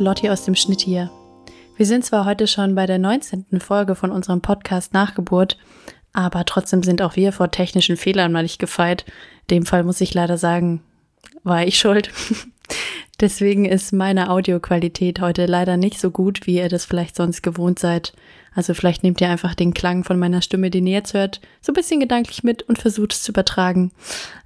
[0.00, 1.10] Lotti aus dem Schnitt hier.
[1.76, 3.60] Wir sind zwar heute schon bei der 19.
[3.60, 5.58] Folge von unserem Podcast Nachgeburt,
[6.14, 9.04] aber trotzdem sind auch wir vor technischen Fehlern mal nicht gefeit.
[9.50, 10.82] Dem Fall muss ich leider sagen,
[11.44, 12.10] war ich schuld.
[13.20, 17.78] Deswegen ist meine Audioqualität heute leider nicht so gut, wie ihr das vielleicht sonst gewohnt
[17.78, 18.14] seid.
[18.54, 21.72] Also vielleicht nehmt ihr einfach den Klang von meiner Stimme, den ihr jetzt hört, so
[21.72, 23.92] ein bisschen gedanklich mit und versucht es zu übertragen.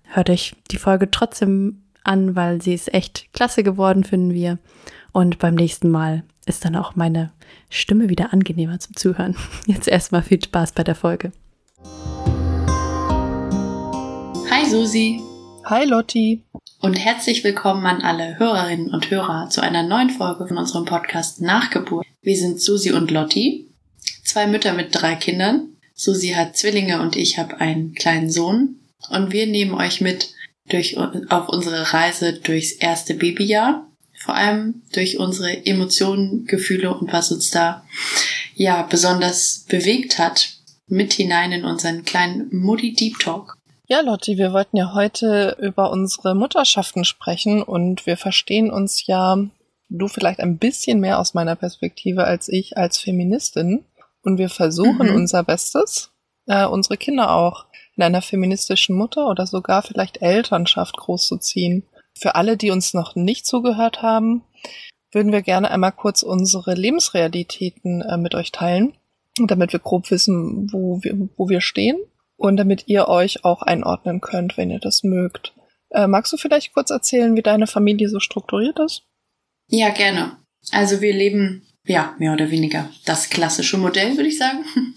[0.03, 4.59] Hört euch die Folge trotzdem an, weil sie ist echt klasse geworden, finden wir.
[5.15, 7.31] Und beim nächsten Mal ist dann auch meine
[7.71, 9.37] Stimme wieder angenehmer zum Zuhören.
[9.67, 11.31] Jetzt erstmal viel Spaß bei der Folge.
[14.51, 15.21] Hi Susi.
[15.67, 16.43] Hi Lotti.
[16.81, 21.41] Und herzlich willkommen an alle Hörerinnen und Hörer zu einer neuen Folge von unserem Podcast
[21.41, 22.05] Nachgeburt.
[22.21, 23.71] Wir sind Susi und Lotti,
[24.25, 25.77] zwei Mütter mit drei Kindern.
[25.95, 28.81] Susi hat Zwillinge und ich habe einen kleinen Sohn.
[29.11, 30.35] Und wir nehmen euch mit
[30.69, 33.87] durch, auf unsere Reise durchs erste Babyjahr.
[34.25, 37.85] Vor allem durch unsere Emotionen, Gefühle und was uns da
[38.55, 40.49] ja besonders bewegt hat,
[40.87, 43.59] mit hinein in unseren kleinen Mutti Deep Talk.
[43.87, 49.37] Ja, Lotti, wir wollten ja heute über unsere Mutterschaften sprechen und wir verstehen uns ja,
[49.91, 53.85] du vielleicht ein bisschen mehr aus meiner Perspektive als ich als Feministin.
[54.23, 55.17] Und wir versuchen mhm.
[55.17, 56.13] unser Bestes,
[56.47, 61.85] äh, unsere Kinder auch in einer feministischen Mutter oder sogar vielleicht Elternschaft großzuziehen.
[62.17, 64.43] Für alle, die uns noch nicht zugehört haben,
[65.13, 68.95] würden wir gerne einmal kurz unsere Lebensrealitäten äh, mit euch teilen,
[69.39, 71.99] damit wir grob wissen, wo wir, wo wir stehen
[72.37, 75.55] und damit ihr euch auch einordnen könnt, wenn ihr das mögt.
[75.91, 79.03] Äh, magst du vielleicht kurz erzählen, wie deine Familie so strukturiert ist?
[79.69, 80.37] Ja, gerne.
[80.73, 84.65] Also wir leben, ja, mehr oder weniger das klassische Modell, würde ich sagen.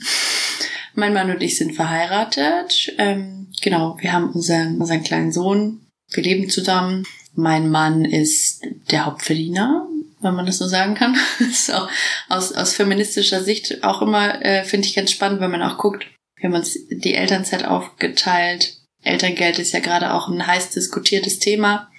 [0.98, 2.94] mein Mann und ich sind verheiratet.
[2.98, 5.87] Ähm, genau, wir haben unseren, unseren kleinen Sohn.
[6.12, 7.06] Wir leben zusammen.
[7.36, 9.88] Mein Mann ist der Hauptverdiener,
[10.22, 11.16] wenn man das so sagen kann.
[11.74, 11.90] auch
[12.30, 16.06] aus, aus feministischer Sicht auch immer, äh, finde ich ganz spannend, wenn man auch guckt,
[16.38, 18.78] wir haben uns die Elternzeit aufgeteilt.
[19.04, 21.90] Elterngeld ist ja gerade auch ein heiß diskutiertes Thema,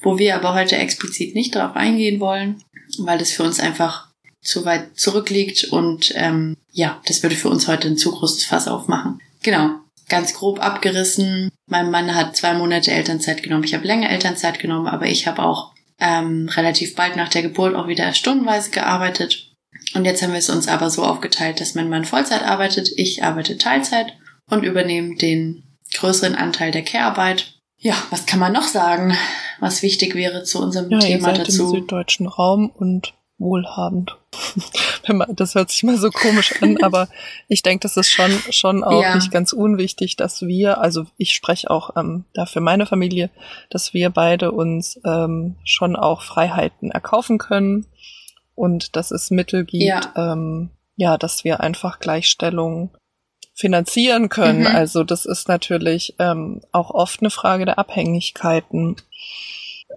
[0.00, 2.62] wo wir aber heute explizit nicht darauf eingehen wollen,
[2.98, 4.08] weil das für uns einfach
[4.42, 8.68] zu weit zurückliegt und ähm, ja, das würde für uns heute ein zu großes Fass
[8.68, 9.20] aufmachen.
[9.42, 11.50] Genau, ganz grob abgerissen.
[11.66, 13.64] Mein Mann hat zwei Monate Elternzeit genommen.
[13.64, 17.74] Ich habe länger Elternzeit genommen, aber ich habe auch ähm, relativ bald nach der Geburt
[17.74, 19.54] auch wieder stundenweise gearbeitet
[19.94, 23.22] und jetzt haben wir es uns aber so aufgeteilt, dass mein Mann Vollzeit arbeitet, ich
[23.22, 24.14] arbeite Teilzeit
[24.50, 25.62] und übernehme den
[25.94, 27.58] größeren Anteil der Care-Arbeit.
[27.78, 29.16] Ja, was kann man noch sagen,
[29.60, 31.64] was wichtig wäre zu unserem ja, Thema ihr seid dazu?
[31.64, 34.16] Im süddeutschen Raum und wohlhabend.
[35.36, 37.08] das hört sich mal so komisch an, aber
[37.46, 39.14] ich denke, das ist schon schon auch ja.
[39.14, 43.30] nicht ganz unwichtig, dass wir, also ich spreche auch ähm, da für meine Familie,
[43.70, 47.86] dass wir beide uns ähm, schon auch Freiheiten erkaufen können
[48.56, 52.90] und dass es Mittel gibt, ja, ähm, ja dass wir einfach Gleichstellung
[53.54, 54.60] finanzieren können.
[54.60, 54.66] Mhm.
[54.66, 58.96] Also das ist natürlich ähm, auch oft eine Frage der Abhängigkeiten.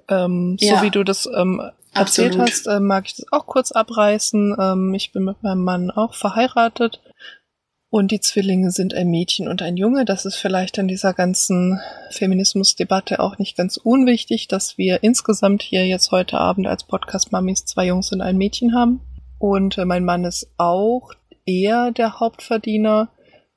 [0.10, 0.76] Ähm, ja.
[0.76, 1.62] So wie du das ähm,
[2.00, 4.56] erzählt hast, äh, mag ich das auch kurz abreißen.
[4.60, 7.02] Ähm, ich bin mit meinem Mann auch verheiratet
[7.90, 10.04] und die Zwillinge sind ein Mädchen und ein Junge.
[10.04, 11.80] Das ist vielleicht in dieser ganzen
[12.12, 17.88] Feminismusdebatte auch nicht ganz unwichtig, dass wir insgesamt hier jetzt heute Abend als Podcast-Mamis zwei
[17.88, 19.00] Jungs und ein Mädchen haben.
[19.40, 21.14] Und äh, mein Mann ist auch
[21.46, 23.08] eher der Hauptverdiener.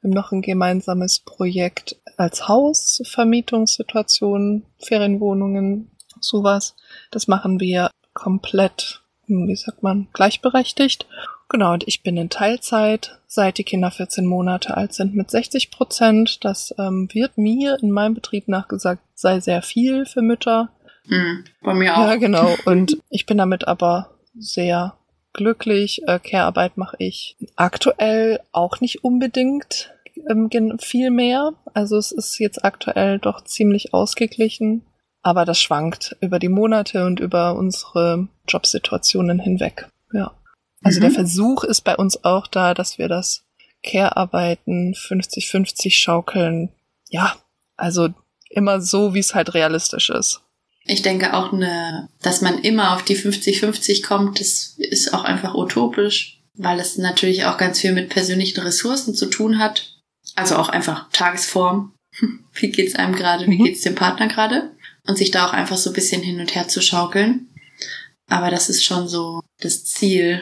[0.00, 5.91] Wir haben noch ein gemeinsames Projekt als Hausvermietungssituation, Ferienwohnungen,
[6.21, 6.77] sowas.
[7.11, 11.06] Das machen wir komplett, hm, wie sagt man, gleichberechtigt.
[11.48, 15.70] Genau, und ich bin in Teilzeit, seit die Kinder 14 Monate alt sind, mit 60
[15.70, 16.44] Prozent.
[16.44, 20.70] Das ähm, wird mir in meinem Betrieb nachgesagt, sei sehr viel für Mütter.
[21.06, 22.06] Mhm, bei mir auch.
[22.06, 22.54] Ja, genau.
[22.66, 24.97] Und ich bin damit aber sehr
[25.32, 26.02] glücklich.
[26.06, 29.93] Äh, Care-Arbeit mache ich aktuell auch nicht unbedingt
[30.28, 31.55] ähm, viel mehr.
[31.73, 34.84] Also es ist jetzt aktuell doch ziemlich ausgeglichen.
[35.22, 39.88] Aber das schwankt über die Monate und über unsere Jobsituationen hinweg.
[40.12, 40.32] Ja.
[40.82, 41.02] Also mhm.
[41.02, 43.44] der Versuch ist bei uns auch da, dass wir das
[43.82, 46.70] Care-Arbeiten 50-50 schaukeln.
[47.08, 47.37] Ja,
[47.76, 48.08] also
[48.49, 50.40] immer so, wie es halt realistisch ist.
[50.84, 55.55] Ich denke auch, eine, dass man immer auf die 50-50 kommt, das ist auch einfach
[55.55, 59.94] utopisch, weil es natürlich auch ganz viel mit persönlichen Ressourcen zu tun hat.
[60.37, 61.93] Also auch einfach Tagesform.
[62.55, 63.46] Wie geht's einem gerade?
[63.46, 63.64] Wie mhm.
[63.64, 64.73] geht's dem Partner gerade?
[65.11, 67.49] Und sich da auch einfach so ein bisschen hin und her zu schaukeln.
[68.29, 70.41] Aber das ist schon so das Ziel,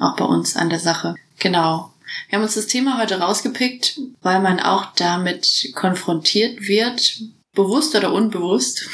[0.00, 1.14] auch bei uns an der Sache.
[1.38, 1.94] Genau.
[2.28, 7.20] Wir haben uns das Thema heute rausgepickt, weil man auch damit konfrontiert wird,
[7.54, 8.88] bewusst oder unbewusst,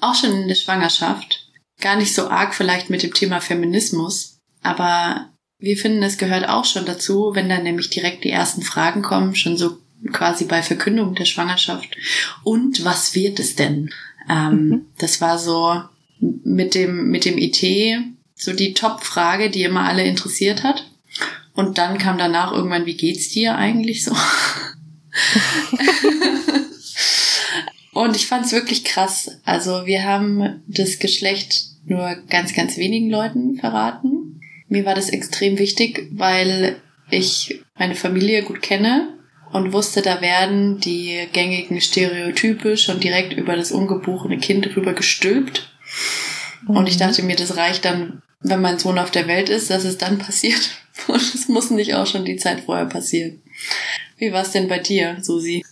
[0.00, 1.46] auch schon in der Schwangerschaft,
[1.80, 5.30] gar nicht so arg vielleicht mit dem Thema Feminismus, aber
[5.60, 9.36] wir finden, es gehört auch schon dazu, wenn dann nämlich direkt die ersten Fragen kommen,
[9.36, 9.78] schon so
[10.12, 11.96] quasi bei Verkündung der Schwangerschaft.
[12.42, 13.94] Und was wird es denn?
[14.28, 14.86] Ähm, mhm.
[14.98, 15.80] Das war so
[16.20, 17.64] mit dem, mit dem IT
[18.34, 20.90] so die Top-Frage, die immer alle interessiert hat.
[21.54, 24.14] Und dann kam danach irgendwann, wie geht's dir eigentlich so?
[27.92, 29.38] Und ich fand es wirklich krass.
[29.44, 34.40] Also wir haben das Geschlecht nur ganz, ganz wenigen Leuten verraten.
[34.68, 36.76] Mir war das extrem wichtig, weil
[37.10, 39.15] ich meine Familie gut kenne
[39.52, 45.68] und wusste, da werden die gängigen Stereotype schon direkt über das ungeborene Kind rüber gestülpt.
[46.66, 46.76] Mhm.
[46.76, 47.00] Und ich mhm.
[47.00, 50.18] dachte mir, das reicht dann, wenn mein Sohn auf der Welt ist, dass es dann
[50.20, 50.70] passiert.
[51.08, 53.42] Und es muss nicht auch schon die Zeit vorher passieren.
[54.16, 55.62] Wie war es denn bei dir, Susi?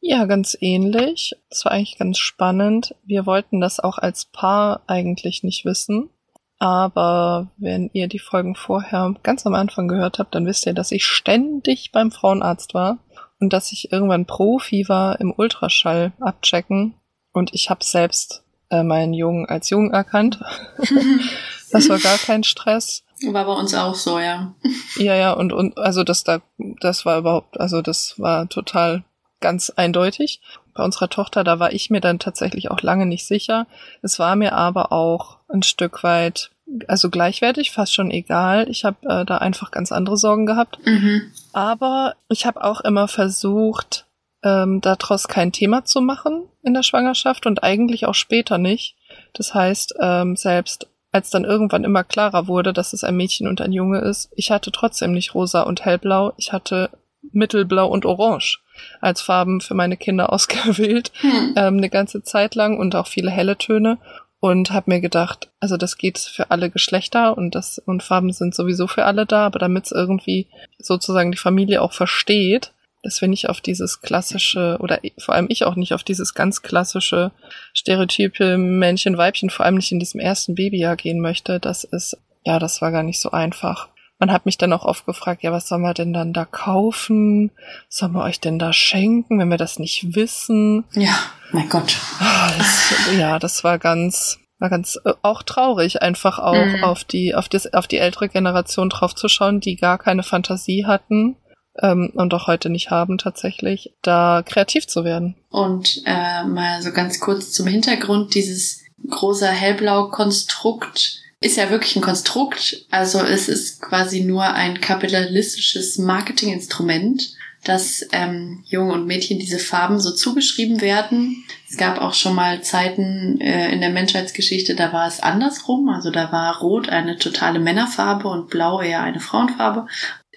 [0.00, 1.34] Ja, ganz ähnlich.
[1.50, 2.94] Es war eigentlich ganz spannend.
[3.04, 6.10] Wir wollten das auch als Paar eigentlich nicht wissen.
[6.58, 10.90] Aber wenn ihr die Folgen vorher ganz am Anfang gehört habt, dann wisst ihr, dass
[10.90, 12.98] ich ständig beim Frauenarzt war
[13.38, 16.94] und dass ich irgendwann Profi war im Ultraschall abchecken.
[17.32, 20.40] Und ich habe selbst äh, meinen Jungen als Jungen erkannt.
[21.70, 23.04] das war gar kein Stress.
[23.30, 24.54] War bei uns auch so, ja.
[24.96, 26.40] Ja, ja, und, und also das da,
[26.80, 29.04] das war überhaupt, also das war total
[29.40, 30.40] ganz eindeutig.
[30.78, 33.66] Bei unserer Tochter, da war ich mir dann tatsächlich auch lange nicht sicher.
[34.00, 36.52] Es war mir aber auch ein Stück weit,
[36.86, 38.68] also gleichwertig, fast schon egal.
[38.70, 40.78] Ich habe äh, da einfach ganz andere Sorgen gehabt.
[40.86, 41.32] Mhm.
[41.52, 44.06] Aber ich habe auch immer versucht,
[44.44, 48.94] ähm, daraus kein Thema zu machen in der Schwangerschaft und eigentlich auch später nicht.
[49.32, 53.60] Das heißt, ähm, selbst als dann irgendwann immer klarer wurde, dass es ein Mädchen und
[53.60, 56.90] ein Junge ist, ich hatte trotzdem nicht rosa und hellblau, ich hatte
[57.32, 58.60] mittelblau und orange
[59.00, 61.54] als Farben für meine Kinder ausgewählt, hm.
[61.56, 63.98] ähm, eine ganze Zeit lang und auch viele helle Töne.
[64.40, 68.54] Und habe mir gedacht, also das geht für alle Geschlechter und das und Farben sind
[68.54, 70.46] sowieso für alle da, aber damit es irgendwie
[70.78, 72.72] sozusagen die Familie auch versteht,
[73.02, 76.62] dass wir nicht auf dieses klassische oder vor allem ich auch nicht auf dieses ganz
[76.62, 77.32] klassische
[77.74, 82.58] Stereotype Männchen Weibchen vor allem nicht in diesem ersten Babyjahr gehen möchte, das ist ja,
[82.58, 83.88] das war gar nicht so einfach
[84.18, 87.50] man hat mich dann auch oft gefragt, ja, was soll man denn dann da kaufen?
[87.88, 90.84] Was soll man euch denn da schenken, wenn wir das nicht wissen?
[90.92, 91.16] Ja,
[91.52, 91.96] mein Gott.
[92.18, 96.84] Ah, das, ja, das war ganz, war ganz äh, auch traurig, einfach auch mhm.
[96.84, 101.36] auf die, auf das, auf die ältere Generation draufzuschauen, die gar keine Fantasie hatten
[101.80, 105.36] ähm, und auch heute nicht haben tatsächlich, da kreativ zu werden.
[105.50, 112.02] Und äh, mal so ganz kurz zum Hintergrund dieses große Hellblau-Konstrukt ist ja wirklich ein
[112.02, 112.86] Konstrukt.
[112.90, 119.98] Also es ist quasi nur ein kapitalistisches Marketinginstrument, dass ähm, Jungen und Mädchen diese Farben
[119.98, 121.44] so zugeschrieben werden.
[121.68, 125.88] Es gab auch schon mal Zeiten äh, in der Menschheitsgeschichte, da war es andersrum.
[125.88, 129.86] Also da war Rot eine totale Männerfarbe und Blau eher eine Frauenfarbe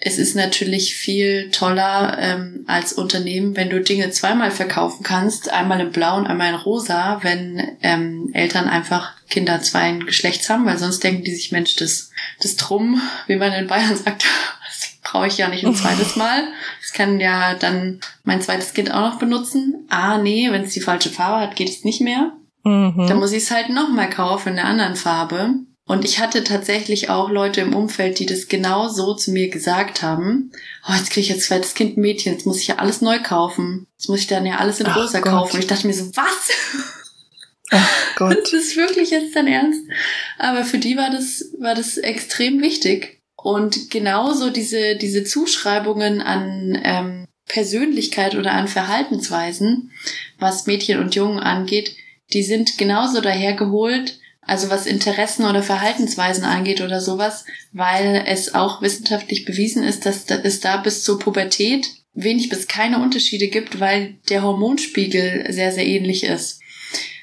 [0.04, 5.80] es ist natürlich viel toller ähm, als Unternehmen, wenn du Dinge zweimal verkaufen kannst, einmal
[5.80, 10.80] in Blau und einmal in Rosa, wenn ähm, Eltern einfach Kinder zweien Geschlechts haben, weil
[10.80, 12.10] sonst denken die sich, Mensch, das,
[12.42, 14.26] das Drum, wie man in Bayern sagt,
[14.68, 16.48] das brauche ich ja nicht ein zweites Mal.
[16.82, 19.86] Das kann ja dann mein zweites Kind auch noch benutzen.
[19.90, 22.34] Ah, nee, wenn es die falsche Farbe hat, geht es nicht mehr.
[22.64, 23.06] Mhm.
[23.08, 25.60] Dann muss ich es halt nochmal kaufen in der anderen Farbe.
[25.86, 30.02] Und ich hatte tatsächlich auch Leute im Umfeld, die das genau so zu mir gesagt
[30.02, 30.52] haben.
[30.88, 33.88] Oh, jetzt kriege ich jetzt zweites Kind Mädchen, jetzt muss ich ja alles neu kaufen.
[33.98, 35.32] Jetzt muss ich dann ja alles in Ach rosa Gott.
[35.32, 35.56] kaufen.
[35.56, 36.50] Und ich dachte mir so, was?
[37.72, 38.38] Ach Gott.
[38.42, 39.82] Das ist wirklich jetzt dein Ernst?
[40.38, 43.22] Aber für die war das, war das extrem wichtig.
[43.36, 49.92] Und genauso diese, diese Zuschreibungen an ähm, Persönlichkeit oder an Verhaltensweisen,
[50.38, 51.96] was Mädchen und Jungen angeht,
[52.34, 54.20] die sind genauso dahergeholt,
[54.52, 60.26] also was Interessen oder Verhaltensweisen angeht oder sowas, weil es auch wissenschaftlich bewiesen ist, dass
[60.30, 65.88] es da bis zur Pubertät wenig bis keine Unterschiede gibt, weil der Hormonspiegel sehr, sehr
[65.88, 66.60] ähnlich ist.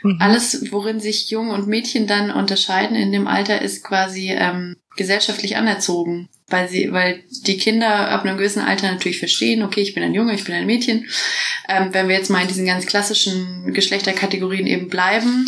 [0.03, 0.17] Mhm.
[0.21, 5.59] Alles, worin sich Jungen und Mädchen dann unterscheiden in dem Alter, ist quasi ähm, gesellschaftlich
[5.59, 10.03] anerzogen, weil sie, weil die Kinder ab einem gewissen Alter natürlich verstehen, okay, ich bin
[10.03, 11.11] ein Junge, ich bin ein Mädchen.
[11.69, 15.45] Ähm, wenn wir jetzt mal in diesen ganz klassischen Geschlechterkategorien eben bleiben,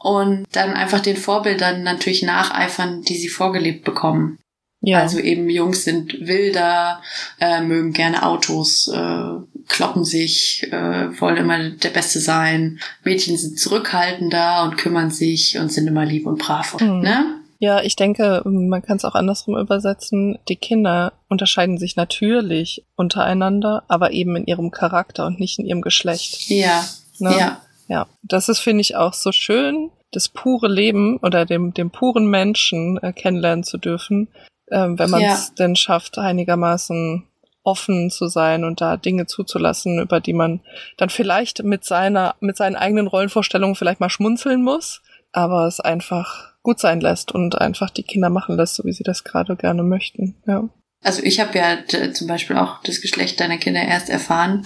[0.00, 4.38] und dann einfach den Vorbildern natürlich nacheifern, die sie vorgelebt bekommen.
[4.82, 5.00] Ja.
[5.00, 7.02] Also eben Jungs sind wilder,
[7.38, 12.80] äh, mögen gerne Autos, äh, kloppen sich, äh, wollen immer der Beste sein.
[13.04, 16.80] Mädchen sind zurückhaltender und kümmern sich und sind immer lieb und brav.
[16.80, 17.00] Mhm.
[17.00, 17.40] Ne?
[17.58, 20.38] Ja, ich denke, man kann es auch andersrum übersetzen.
[20.48, 25.82] Die Kinder unterscheiden sich natürlich untereinander, aber eben in ihrem Charakter und nicht in ihrem
[25.82, 26.48] Geschlecht.
[26.48, 26.86] Ja.
[27.18, 27.36] Ne?
[27.38, 27.60] Ja.
[27.90, 32.26] Ja, das ist, finde ich, auch so schön, das pure Leben oder dem, dem puren
[32.26, 34.28] Menschen äh, kennenlernen zu dürfen,
[34.68, 35.54] äh, wenn man es ja.
[35.58, 37.26] denn schafft, einigermaßen
[37.64, 40.60] offen zu sein und da Dinge zuzulassen, über die man
[40.98, 46.52] dann vielleicht mit seiner, mit seinen eigenen Rollenvorstellungen vielleicht mal schmunzeln muss, aber es einfach
[46.62, 49.82] gut sein lässt und einfach die Kinder machen lässt, so wie sie das gerade gerne
[49.82, 50.36] möchten.
[50.46, 50.68] Ja.
[51.02, 54.64] Also ich habe ja zum Beispiel auch das Geschlecht deiner Kinder erst erfahren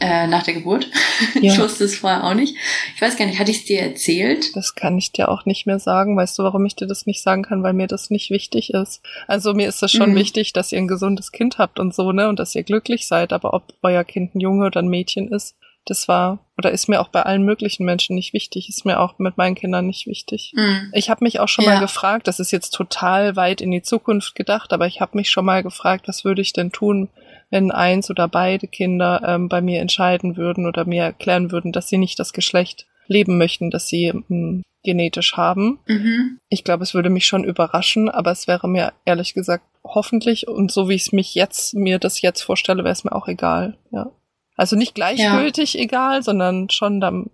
[0.00, 0.88] äh, nach der Geburt.
[1.40, 1.52] Ja.
[1.52, 2.56] Ich wusste es vorher auch nicht.
[2.94, 4.56] Ich weiß gar nicht, hatte ich es dir erzählt?
[4.56, 6.16] Das kann ich dir auch nicht mehr sagen.
[6.16, 7.62] Weißt du, warum ich dir das nicht sagen kann?
[7.62, 9.00] Weil mir das nicht wichtig ist.
[9.28, 10.16] Also mir ist es schon mhm.
[10.16, 12.28] wichtig, dass ihr ein gesundes Kind habt und so, ne?
[12.28, 13.32] Und dass ihr glücklich seid.
[13.32, 15.54] Aber ob euer Kind ein Junge oder ein Mädchen ist,
[15.86, 19.18] das war oder ist mir auch bei allen möglichen Menschen nicht wichtig, ist mir auch
[19.18, 20.52] mit meinen Kindern nicht wichtig.
[20.54, 20.90] Mhm.
[20.92, 21.74] Ich habe mich auch schon ja.
[21.74, 25.30] mal gefragt, das ist jetzt total weit in die Zukunft gedacht, aber ich habe mich
[25.30, 27.08] schon mal gefragt, was würde ich denn tun,
[27.50, 31.88] wenn eins oder beide Kinder ähm, bei mir entscheiden würden oder mir erklären würden, dass
[31.88, 35.80] sie nicht das Geschlecht leben möchten, das sie ähm, genetisch haben.
[35.86, 36.38] Mhm.
[36.48, 40.70] Ich glaube, es würde mich schon überraschen, aber es wäre mir ehrlich gesagt hoffentlich und
[40.70, 43.76] so wie ich es mich jetzt mir das jetzt vorstelle, wäre es mir auch egal.
[43.90, 44.12] Ja.
[44.56, 45.80] Also nicht gleichgültig ja.
[45.80, 47.26] egal, sondern schon, da mhm.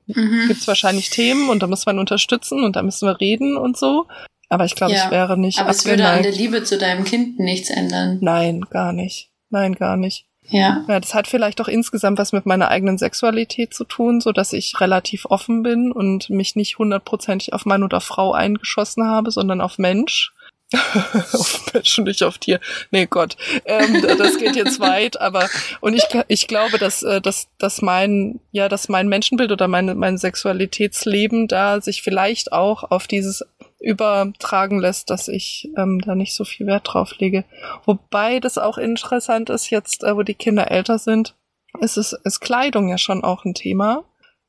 [0.48, 4.06] gibt's wahrscheinlich Themen und da muss man unterstützen und da müssen wir reden und so.
[4.48, 5.04] Aber ich glaube, ja.
[5.04, 5.58] ich wäre nicht.
[5.58, 8.18] Aber es würde an der Liebe zu deinem Kind nichts ändern.
[8.20, 9.30] Nein, gar nicht.
[9.50, 10.26] Nein, gar nicht.
[10.48, 10.84] Ja.
[10.88, 11.00] ja.
[11.00, 14.80] Das hat vielleicht auch insgesamt was mit meiner eigenen Sexualität zu tun, so dass ich
[14.80, 19.78] relativ offen bin und mich nicht hundertprozentig auf Mann oder Frau eingeschossen habe, sondern auf
[19.78, 20.32] Mensch.
[21.32, 22.60] auf Menschen, nicht auf Tier.
[22.90, 23.36] Nee, Gott.
[23.64, 25.48] Ähm, das geht jetzt weit, aber
[25.80, 29.96] und ich, ich glaube, dass, äh, dass, dass mein, ja, dass mein Menschenbild oder mein,
[29.98, 33.44] mein Sexualitätsleben da sich vielleicht auch auf dieses
[33.80, 37.44] übertragen lässt, dass ich ähm, da nicht so viel Wert drauf lege.
[37.86, 41.34] Wobei das auch interessant ist, jetzt, äh, wo die Kinder älter sind,
[41.80, 44.04] ist es, ist Kleidung ja schon auch ein Thema.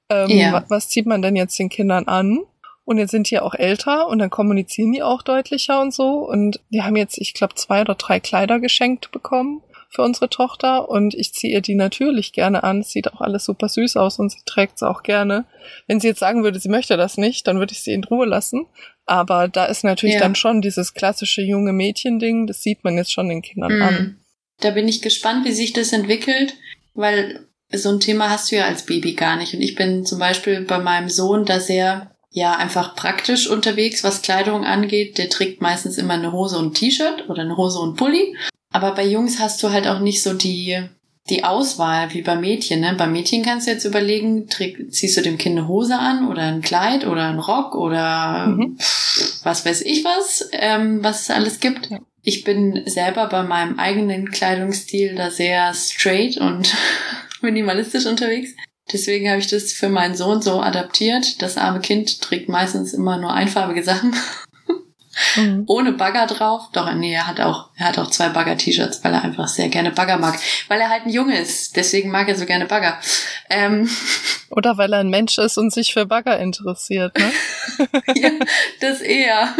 [0.10, 0.54] Ähm, ja.
[0.54, 2.40] was, was zieht man denn jetzt den Kindern an?
[2.84, 6.28] Und jetzt sind die auch älter und dann kommunizieren die auch deutlicher und so.
[6.28, 9.62] Und wir haben jetzt, ich glaube, zwei oder drei Kleider geschenkt bekommen
[9.92, 12.80] für unsere Tochter und ich ziehe ihr die natürlich gerne an.
[12.80, 15.44] Es sieht auch alles super süß aus und sie trägt es auch gerne.
[15.86, 18.26] Wenn sie jetzt sagen würde, sie möchte das nicht, dann würde ich sie in Ruhe
[18.26, 18.68] lassen.
[19.06, 20.22] Aber da ist natürlich ja.
[20.22, 23.82] dann schon dieses klassische junge Mädchen-Ding, das sieht man jetzt schon den Kindern mhm.
[23.82, 24.18] an.
[24.62, 26.56] Da bin ich gespannt, wie sich das entwickelt,
[26.94, 29.54] weil so ein Thema hast du ja als Baby gar nicht.
[29.54, 34.22] Und ich bin zum Beispiel bei meinem Sohn da sehr ja einfach praktisch unterwegs, was
[34.22, 35.18] Kleidung angeht.
[35.18, 38.36] Der trägt meistens immer eine Hose und ein T-Shirt oder eine Hose und Pulli.
[38.74, 40.82] Aber bei Jungs hast du halt auch nicht so die,
[41.30, 42.80] die Auswahl wie bei Mädchen.
[42.80, 42.96] Ne?
[42.98, 46.44] Bei Mädchen kannst du jetzt überlegen, träg, ziehst du dem Kind eine Hose an oder
[46.44, 48.78] ein Kleid oder ein Rock oder mhm.
[49.44, 51.90] was weiß ich was, ähm, was es alles gibt.
[51.90, 52.00] Ja.
[52.24, 56.74] Ich bin selber bei meinem eigenen Kleidungsstil da sehr straight und
[57.42, 58.52] minimalistisch unterwegs.
[58.93, 61.41] Deswegen habe ich das für meinen Sohn so adaptiert.
[61.41, 64.15] Das arme Kind trägt meistens immer nur einfarbige Sachen.
[65.36, 65.63] Mhm.
[65.67, 66.69] Ohne Bagger drauf.
[66.74, 69.91] Doch, nee, er hat auch, er hat auch zwei Bagger-T-Shirts, weil er einfach sehr gerne
[69.91, 70.39] Bagger mag.
[70.67, 71.75] Weil er halt ein Junge ist.
[71.75, 72.98] Deswegen mag er so gerne Bagger.
[73.50, 73.89] Ähm.
[74.50, 77.31] Oder weil er ein Mensch ist und sich für Bagger interessiert, ne?
[78.15, 78.31] ja,
[78.79, 79.53] das eher.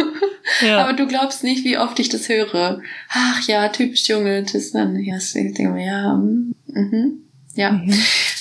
[0.60, 0.82] Ja.
[0.82, 2.80] Aber du glaubst nicht, wie oft ich das höre.
[3.10, 4.42] Ach ja, typisch Junge.
[4.42, 7.31] Das dann, ja, ich denke mir, ja, mm, mhm.
[7.54, 7.72] Ja.
[7.72, 7.94] Mhm.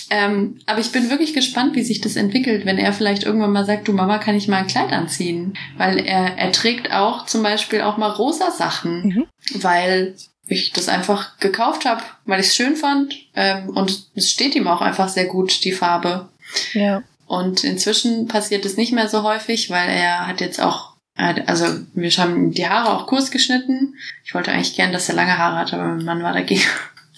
[0.10, 3.66] Ähm, aber ich bin wirklich gespannt, wie sich das entwickelt, wenn er vielleicht irgendwann mal
[3.66, 5.54] sagt, du Mama, kann ich mal ein Kleid anziehen?
[5.78, 9.26] Weil er, er trägt auch zum Beispiel auch mal rosa Sachen, mhm.
[9.62, 10.16] weil
[10.48, 13.16] ich das einfach gekauft habe, weil ich es schön fand.
[13.36, 16.28] Ähm, und es steht ihm auch einfach sehr gut, die Farbe.
[16.74, 17.04] Ja.
[17.26, 20.92] Und inzwischen passiert es nicht mehr so häufig, weil er hat jetzt auch
[21.46, 23.96] also wir haben die Haare auch kurz geschnitten.
[24.24, 26.62] Ich wollte eigentlich gern, dass er lange Haare hat, aber mein Mann war dagegen.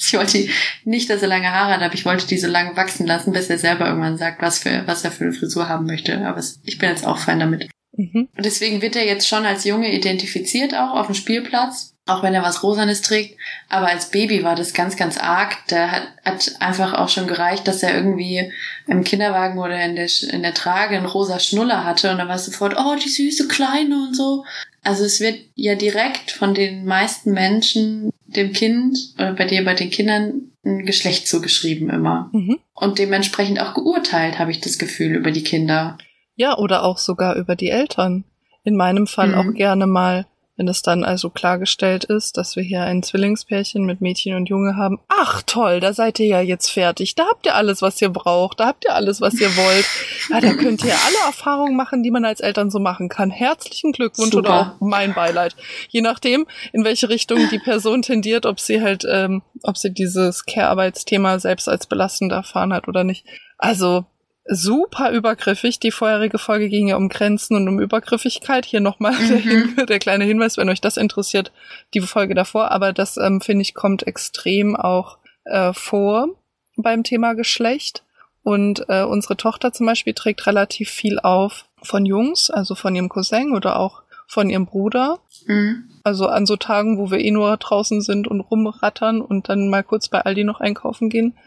[0.08, 0.48] Ich wollte
[0.84, 3.50] nicht, dass er lange Haare hat, aber ich wollte die so lange wachsen lassen, bis
[3.50, 6.26] er selber irgendwann sagt, was, für, was er für eine Frisur haben möchte.
[6.26, 7.70] Aber ich bin jetzt auch fein damit.
[7.96, 8.28] Mhm.
[8.36, 12.34] Und deswegen wird er jetzt schon als Junge identifiziert, auch auf dem Spielplatz, auch wenn
[12.34, 13.38] er was Rosanes trägt.
[13.70, 15.66] Aber als Baby war das ganz, ganz arg.
[15.68, 18.52] Der hat, hat einfach auch schon gereicht, dass er irgendwie
[18.88, 22.36] im Kinderwagen oder in der, in der Trage einen rosa Schnuller hatte und dann war
[22.36, 24.44] es sofort, oh, die süße Kleine und so.
[24.84, 29.74] Also es wird ja direkt von den meisten Menschen dem Kind oder bei dir bei
[29.74, 32.30] den Kindern ein Geschlecht zugeschrieben immer.
[32.34, 32.60] Mhm.
[32.74, 35.98] Und dementsprechend auch geurteilt, habe ich das Gefühl, über die Kinder.
[36.36, 38.26] Ja, oder auch sogar über die Eltern.
[38.64, 39.36] In meinem Fall mhm.
[39.36, 40.26] auch gerne mal
[40.56, 44.76] wenn es dann also klargestellt ist, dass wir hier ein Zwillingspärchen mit Mädchen und Junge
[44.76, 47.16] haben, ach toll, da seid ihr ja jetzt fertig.
[47.16, 48.60] Da habt ihr alles, was ihr braucht.
[48.60, 49.86] Da habt ihr alles, was ihr wollt.
[50.30, 53.32] Ja, da könnt ihr alle Erfahrungen machen, die man als Eltern so machen kann.
[53.32, 54.40] Herzlichen Glückwunsch Super.
[54.50, 55.56] oder auch mein Beileid.
[55.90, 60.46] Je nachdem, in welche Richtung die Person tendiert, ob sie halt, ähm, ob sie dieses
[60.46, 63.26] Care-Arbeitsthema selbst als belastend erfahren hat oder nicht.
[63.58, 64.06] Also
[64.46, 65.80] super übergriffig.
[65.80, 68.66] Die vorherige Folge ging ja um Grenzen und um Übergriffigkeit.
[68.66, 69.76] Hier nochmal mhm.
[69.78, 71.52] der, der, kleine Hinweis, wenn euch das interessiert,
[71.94, 72.72] die Folge davor.
[72.72, 76.30] Aber das, ähm, finde ich, kommt extrem auch äh, vor
[76.76, 78.04] beim Thema Geschlecht.
[78.44, 83.10] Und äh, unsere Tochter zum Beispiel trägt relativ viel auf von Jungs, also von ihrem
[83.10, 85.20] Cousin oder auch von ihrem Bruder.
[85.46, 85.90] Mhm.
[86.04, 89.84] Also an so Tagen, wo wir eh nur draußen sind und rumrattern und dann mal
[89.84, 91.38] kurz bei Aldi noch einkaufen gehen,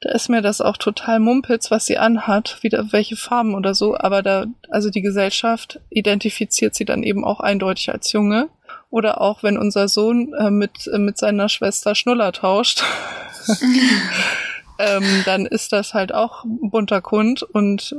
[0.00, 3.96] da ist mir das auch total mumpitz, was sie anhat, wieder welche Farben oder so,
[3.96, 8.48] aber da, also die Gesellschaft identifiziert sie dann eben auch eindeutig als Junge.
[8.90, 12.84] Oder auch wenn unser Sohn äh, mit, äh, mit seiner Schwester Schnuller tauscht.
[14.78, 17.96] ähm, dann ist das halt auch bunter Kund und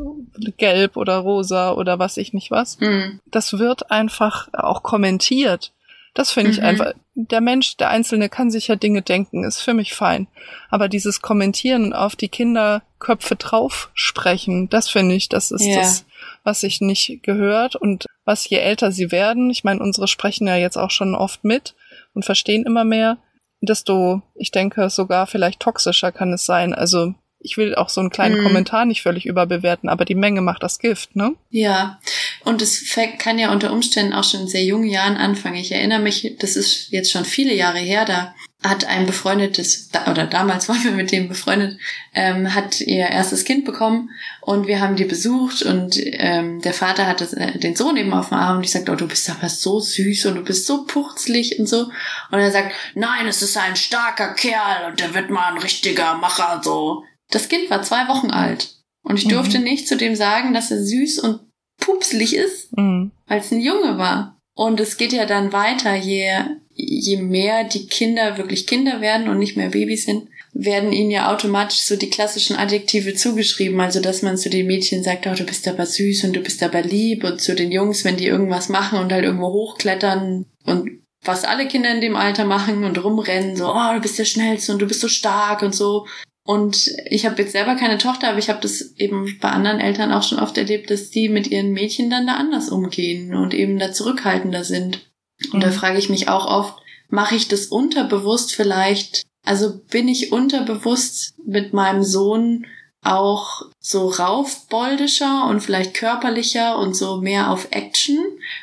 [0.57, 2.79] gelb oder rosa oder was ich nicht was.
[2.79, 3.19] Mhm.
[3.25, 5.73] Das wird einfach auch kommentiert.
[6.15, 6.65] Das finde ich mhm.
[6.65, 6.93] einfach.
[7.13, 10.27] Der Mensch, der Einzelne kann sich ja Dinge denken, ist für mich fein.
[10.69, 15.75] Aber dieses Kommentieren auf die Kinderköpfe drauf sprechen, das finde ich, das ist ja.
[15.75, 16.05] das,
[16.43, 17.75] was sich nicht gehört.
[17.75, 21.43] Und was je älter sie werden, ich meine, unsere sprechen ja jetzt auch schon oft
[21.43, 21.75] mit
[22.13, 23.17] und verstehen immer mehr,
[23.61, 26.73] desto, ich denke, sogar vielleicht toxischer kann es sein.
[26.73, 27.13] Also
[27.45, 28.43] ich will auch so einen kleinen mm.
[28.43, 31.35] Kommentar nicht völlig überbewerten, aber die Menge macht das Gift, ne?
[31.51, 31.99] Ja,
[32.43, 32.83] und es
[33.19, 35.55] kann ja unter Umständen auch schon in sehr jungen Jahren anfangen.
[35.55, 38.33] Ich erinnere mich, das ist jetzt schon viele Jahre her, da
[38.63, 41.79] hat ein befreundetes, oder damals waren wir mit dem befreundet,
[42.13, 44.09] ähm, hat ihr erstes Kind bekommen
[44.41, 48.13] und wir haben die besucht und ähm, der Vater hat das, äh, den Sohn eben
[48.13, 50.65] auf dem Arm und ich sagte, oh, du bist aber so süß und du bist
[50.65, 51.89] so purzlig und so.
[52.31, 56.15] Und er sagt, nein, es ist ein starker Kerl und der wird mal ein richtiger
[56.15, 57.03] Macher, so.
[57.31, 58.75] Das Kind war zwei Wochen alt.
[59.03, 59.65] Und ich durfte mhm.
[59.65, 61.39] nicht zu dem sagen, dass er süß und
[61.77, 63.11] pupslig ist, mhm.
[63.27, 64.39] weil es ein Junge war.
[64.55, 66.31] Und es geht ja dann weiter, je,
[66.73, 71.33] je mehr die Kinder wirklich Kinder werden und nicht mehr Babys sind, werden ihnen ja
[71.33, 73.79] automatisch so die klassischen Adjektive zugeschrieben.
[73.81, 76.63] Also, dass man zu den Mädchen sagt, oh, du bist aber süß und du bist
[76.63, 77.25] aber lieb.
[77.25, 80.89] Und zu den Jungs, wenn die irgendwas machen und halt irgendwo hochklettern und
[81.21, 84.71] was alle Kinder in dem Alter machen und rumrennen, so, oh, du bist der Schnellste
[84.71, 86.07] und du bist so stark und so.
[86.47, 90.11] Und ich habe jetzt selber keine Tochter, aber ich habe das eben bei anderen Eltern
[90.11, 93.79] auch schon oft erlebt, dass die mit ihren Mädchen dann da anders umgehen und eben
[93.79, 95.11] da zurückhaltender sind.
[95.51, 95.61] Und mhm.
[95.61, 96.77] da frage ich mich auch oft,
[97.09, 99.23] mache ich das unterbewusst vielleicht?
[99.43, 102.67] Also bin ich unterbewusst mit meinem Sohn
[103.01, 108.19] auch so raufboldischer und vielleicht körperlicher und so mehr auf Action,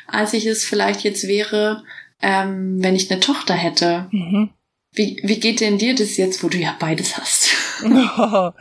[0.07, 1.83] als ich es vielleicht jetzt wäre,
[2.21, 4.07] ähm, wenn ich eine Tochter hätte.
[4.11, 4.51] Mhm.
[4.95, 7.49] Wie, wie geht denn dir das jetzt, wo du ja beides hast?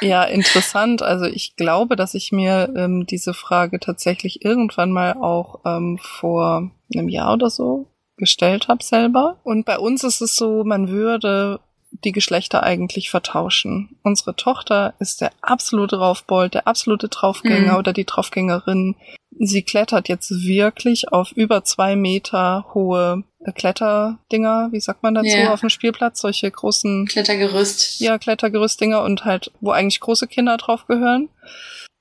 [0.00, 1.02] ja, interessant.
[1.02, 6.70] Also ich glaube, dass ich mir ähm, diese Frage tatsächlich irgendwann mal auch ähm, vor
[6.94, 9.38] einem Jahr oder so gestellt habe selber.
[9.44, 13.96] Und bei uns ist es so, man würde die Geschlechter eigentlich vertauschen.
[14.02, 17.78] Unsere Tochter ist der absolute Raufbold, der absolute Draufgänger mhm.
[17.78, 18.94] oder die Draufgängerin.
[19.42, 23.24] Sie klettert jetzt wirklich auf über zwei Meter hohe
[23.54, 25.54] Kletterdinger, wie sagt man dazu, yeah.
[25.54, 28.00] auf dem Spielplatz, solche großen Klettergerüst.
[28.00, 31.30] Ja, Klettergerüstdinger und halt, wo eigentlich große Kinder drauf gehören.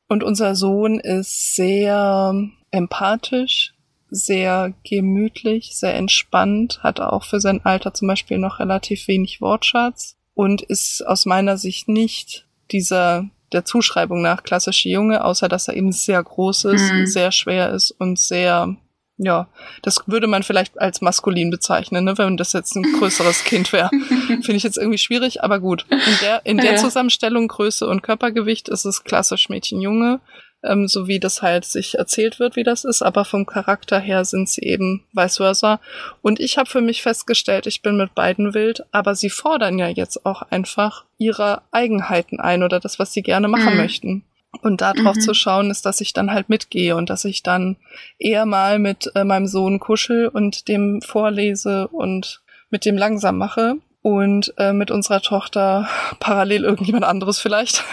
[0.10, 2.34] Und unser Sohn ist sehr
[2.72, 3.74] empathisch,
[4.10, 10.18] sehr gemütlich, sehr entspannt, hat auch für sein Alter zum Beispiel noch relativ wenig Wortschatz
[10.34, 15.76] und ist aus meiner Sicht nicht dieser der Zuschreibung nach klassische Junge, außer dass er
[15.76, 17.06] eben sehr groß ist, mhm.
[17.06, 18.76] sehr schwer ist und sehr
[19.22, 19.50] ja,
[19.82, 23.90] das würde man vielleicht als maskulin bezeichnen, ne, wenn das jetzt ein größeres Kind wäre.
[24.28, 25.86] Finde ich jetzt irgendwie schwierig, aber gut.
[25.90, 26.78] In der, in der ja.
[26.78, 30.22] Zusammenstellung Größe und Körpergewicht ist es klassisch Mädchen-Junge,
[30.64, 34.26] ähm, so wie das halt sich erzählt wird, wie das ist, aber vom Charakter her
[34.26, 35.80] sind sie eben vice versa.
[36.22, 39.88] Und ich habe für mich festgestellt, ich bin mit beiden wild, aber sie fordern ja
[39.88, 43.78] jetzt auch einfach ihre Eigenheiten ein oder das, was sie gerne machen mhm.
[43.78, 44.24] möchten.
[44.62, 45.22] Und darauf mhm.
[45.22, 47.78] zu schauen ist, dass ich dann halt mitgehe und dass ich dann
[48.18, 52.42] eher mal mit äh, meinem Sohn kuschel und dem vorlese und
[52.72, 57.84] mit dem langsam mache und äh, mit unserer Tochter parallel irgendjemand anderes vielleicht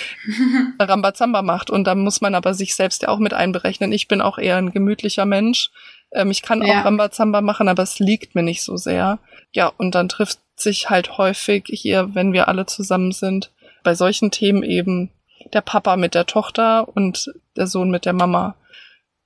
[0.78, 1.70] Rambazamba macht.
[1.70, 3.92] Und da muss man aber sich selbst ja auch mit einberechnen.
[3.92, 5.70] Ich bin auch eher ein gemütlicher Mensch.
[6.12, 6.80] Ähm, ich kann ja.
[6.80, 9.18] auch Rambazamba machen, aber es liegt mir nicht so sehr.
[9.52, 13.50] Ja, und dann trifft sich halt häufig hier, wenn wir alle zusammen sind,
[13.84, 15.10] bei solchen Themen eben
[15.54, 18.56] der Papa mit der Tochter und der Sohn mit der Mama.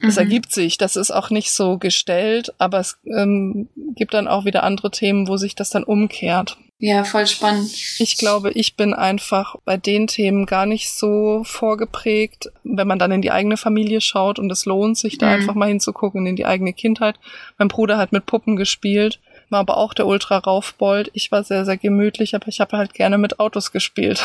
[0.02, 0.22] Das mhm.
[0.22, 0.78] ergibt sich.
[0.78, 5.28] Das ist auch nicht so gestellt, aber es ähm, gibt dann auch wieder andere Themen,
[5.28, 6.56] wo sich das dann umkehrt.
[6.78, 7.70] Ja, voll spannend.
[8.00, 13.12] Ich glaube, ich bin einfach bei den Themen gar nicht so vorgeprägt, wenn man dann
[13.12, 15.32] in die eigene Familie schaut und es lohnt sich da mhm.
[15.32, 17.20] einfach mal hinzugucken in die eigene Kindheit.
[17.56, 19.20] Mein Bruder hat mit Puppen gespielt
[19.52, 21.10] war aber auch der Ultra-Raufbold.
[21.12, 24.24] Ich war sehr, sehr gemütlich, aber ich habe halt gerne mit Autos gespielt.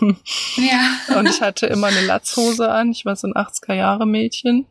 [0.56, 1.18] Ja.
[1.18, 2.90] Und ich hatte immer eine Latzhose an.
[2.90, 4.66] Ich war so ein 80er-Jahre-Mädchen.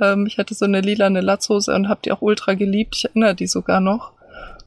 [0.00, 2.96] Ähm, ich hatte so eine lilane Latzhose und habe die auch ultra geliebt.
[2.96, 4.12] Ich erinnere die sogar noch.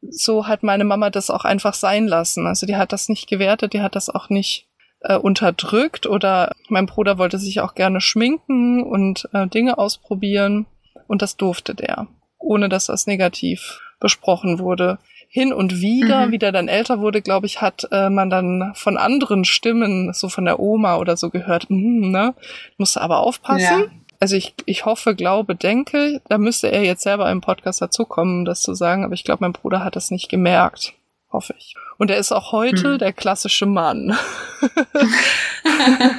[0.01, 2.47] So hat meine Mama das auch einfach sein lassen.
[2.47, 4.67] Also die hat das nicht gewertet, die hat das auch nicht
[5.01, 10.65] äh, unterdrückt oder mein Bruder wollte sich auch gerne schminken und äh, Dinge ausprobieren
[11.07, 14.99] und das durfte der, ohne dass das negativ besprochen wurde.
[15.31, 16.31] Hin und wieder, mhm.
[16.31, 20.27] wie der dann älter wurde, glaube ich, hat äh, man dann von anderen Stimmen, so
[20.27, 22.33] von der Oma oder so gehört, mm, ne,
[22.77, 23.61] musste aber aufpassen.
[23.61, 23.85] Ja.
[24.19, 28.45] Also ich, ich hoffe, glaube, denke, da müsste er jetzt selber im Podcast dazukommen, um
[28.45, 30.93] das zu sagen, aber ich glaube, mein Bruder hat das nicht gemerkt.
[31.31, 31.75] Hoffe ich.
[31.97, 32.97] Und er ist auch heute mhm.
[32.97, 34.17] der klassische Mann.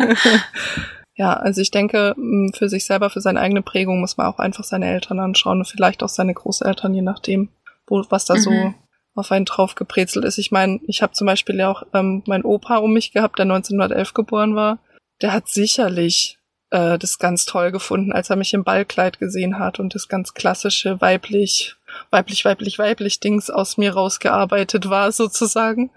[1.14, 2.14] ja, also ich denke,
[2.54, 5.66] für sich selber, für seine eigene Prägung muss man auch einfach seine Eltern anschauen und
[5.66, 7.50] vielleicht auch seine Großeltern, je nachdem
[7.86, 8.38] wo, was da mhm.
[8.38, 8.74] so
[9.14, 10.38] auf einen drauf gebrezelt ist.
[10.38, 13.44] Ich meine, ich habe zum Beispiel ja auch ähm, meinen Opa um mich gehabt, der
[13.44, 14.78] 1911 geboren war.
[15.20, 16.38] Der hat sicherlich
[16.70, 20.34] äh, das ganz toll gefunden, als er mich im Ballkleid gesehen hat und das ganz
[20.34, 21.76] klassische weiblich,
[22.10, 25.90] weiblich, weiblich, weiblich Dings aus mir rausgearbeitet war, sozusagen.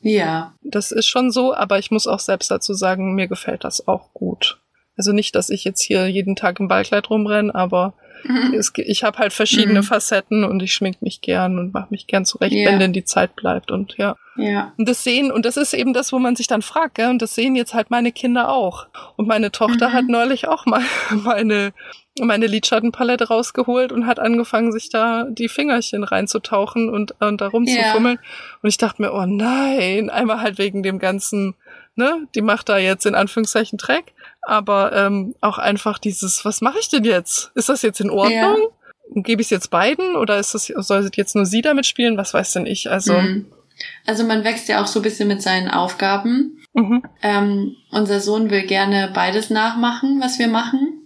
[0.00, 0.54] Ja.
[0.62, 4.12] Das ist schon so, aber ich muss auch selbst dazu sagen, mir gefällt das auch
[4.12, 4.58] gut.
[4.96, 8.54] Also nicht, dass ich jetzt hier jeden Tag im Ballkleid rumrenne, aber Mhm.
[8.54, 9.84] Es, ich habe halt verschiedene mhm.
[9.84, 12.70] Facetten und ich schmink mich gern und mache mich gern zurecht, ja.
[12.70, 14.16] wenn denn die Zeit bleibt und ja.
[14.36, 14.72] Ja.
[14.78, 17.10] Und das sehen, und das ist eben das, wo man sich dann fragt, gell?
[17.10, 18.86] und das sehen jetzt halt meine Kinder auch.
[19.16, 19.92] Und meine Tochter mhm.
[19.92, 21.72] hat neulich auch mal meine,
[22.20, 28.18] meine Lidschattenpalette rausgeholt und hat angefangen, sich da die Fingerchen reinzutauchen und, und da rumzufummeln.
[28.22, 28.58] Ja.
[28.62, 31.54] Und ich dachte mir, oh nein, einmal halt wegen dem ganzen,
[31.96, 36.78] ne, die macht da jetzt in Anführungszeichen Dreck aber ähm, auch einfach dieses, was mache
[36.78, 37.50] ich denn jetzt?
[37.54, 38.32] Ist das jetzt in Ordnung?
[38.32, 39.22] Ja.
[39.22, 42.16] Gebe ich es jetzt beiden oder ist das, soll jetzt nur sie damit spielen?
[42.16, 42.90] Was weiß denn ich?
[42.90, 43.14] Also.
[43.14, 43.46] Mhm.
[44.06, 46.58] Also man wächst ja auch so ein bisschen mit seinen Aufgaben.
[46.74, 47.02] Mhm.
[47.22, 50.99] Ähm, unser Sohn will gerne beides nachmachen, was wir machen.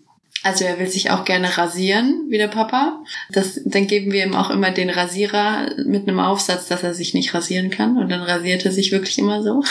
[0.45, 3.03] Also er will sich auch gerne rasieren, wie der Papa.
[3.31, 7.15] Das, dann geben wir ihm auch immer den Rasierer mit einem Aufsatz, dass er sich
[7.15, 7.97] nicht rasieren kann.
[7.97, 9.65] Und dann rasiert er sich wirklich immer so.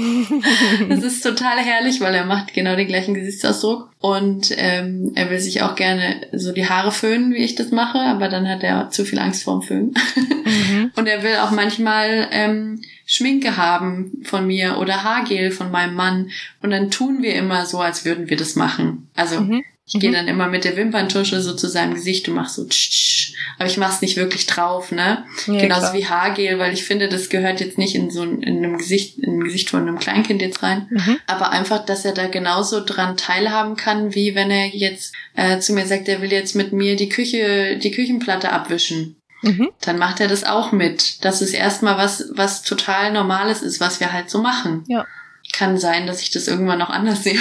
[0.88, 3.90] das ist total herrlich, weil er macht genau den gleichen Gesichtsausdruck.
[3.98, 7.98] Und ähm, er will sich auch gerne so die Haare föhnen, wie ich das mache,
[7.98, 9.94] aber dann hat er zu viel Angst vorm Föhnen.
[10.14, 10.92] Mhm.
[10.94, 16.30] Und er will auch manchmal ähm, Schminke haben von mir oder Haargel von meinem Mann.
[16.62, 19.08] Und dann tun wir immer so, als würden wir das machen.
[19.16, 19.64] Also mhm.
[19.86, 20.00] Ich mhm.
[20.00, 23.34] gehe dann immer mit der Wimperntusche so zu seinem Gesicht und mach so tsch, tsch,
[23.58, 25.24] aber ich mach's nicht wirklich drauf, ne?
[25.46, 25.94] Ja, Genauso klar.
[25.94, 29.18] wie Haargel, weil ich finde, das gehört jetzt nicht in so ein, in einem Gesicht,
[29.18, 30.86] in ein Gesicht von einem Kleinkind jetzt rein.
[30.90, 31.18] Mhm.
[31.26, 35.74] Aber einfach, dass er da genauso dran teilhaben kann, wie wenn er jetzt äh, zu
[35.74, 39.16] mir sagt, er will jetzt mit mir die Küche, die Küchenplatte abwischen.
[39.42, 39.68] Mhm.
[39.82, 41.22] Dann macht er das auch mit.
[41.24, 44.84] Das ist erstmal was, was total Normales ist, was wir halt so machen.
[44.88, 45.06] Ja.
[45.52, 47.38] Kann sein, dass ich das irgendwann noch anders sehe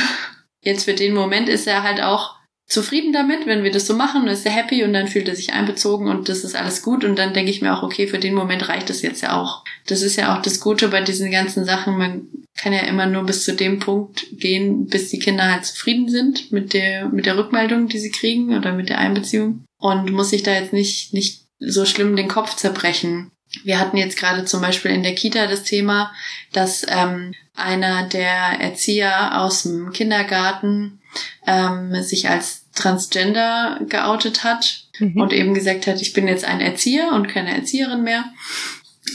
[0.63, 4.27] jetzt für den Moment ist er halt auch zufrieden damit, wenn wir das so machen,
[4.27, 7.17] ist er happy und dann fühlt er sich einbezogen und das ist alles gut und
[7.17, 9.63] dann denke ich mir auch, okay, für den Moment reicht es jetzt ja auch.
[9.85, 13.23] Das ist ja auch das Gute bei diesen ganzen Sachen, man kann ja immer nur
[13.23, 17.37] bis zu dem Punkt gehen, bis die Kinder halt zufrieden sind mit der, mit der
[17.37, 21.43] Rückmeldung, die sie kriegen oder mit der Einbeziehung und muss sich da jetzt nicht, nicht
[21.59, 23.31] so schlimm den Kopf zerbrechen.
[23.63, 26.11] Wir hatten jetzt gerade zum Beispiel in der Kita das Thema,
[26.51, 30.99] dass ähm, einer der Erzieher aus dem Kindergarten
[31.45, 35.21] ähm, sich als Transgender geoutet hat mhm.
[35.21, 38.25] und eben gesagt hat, ich bin jetzt ein Erzieher und keine Erzieherin mehr.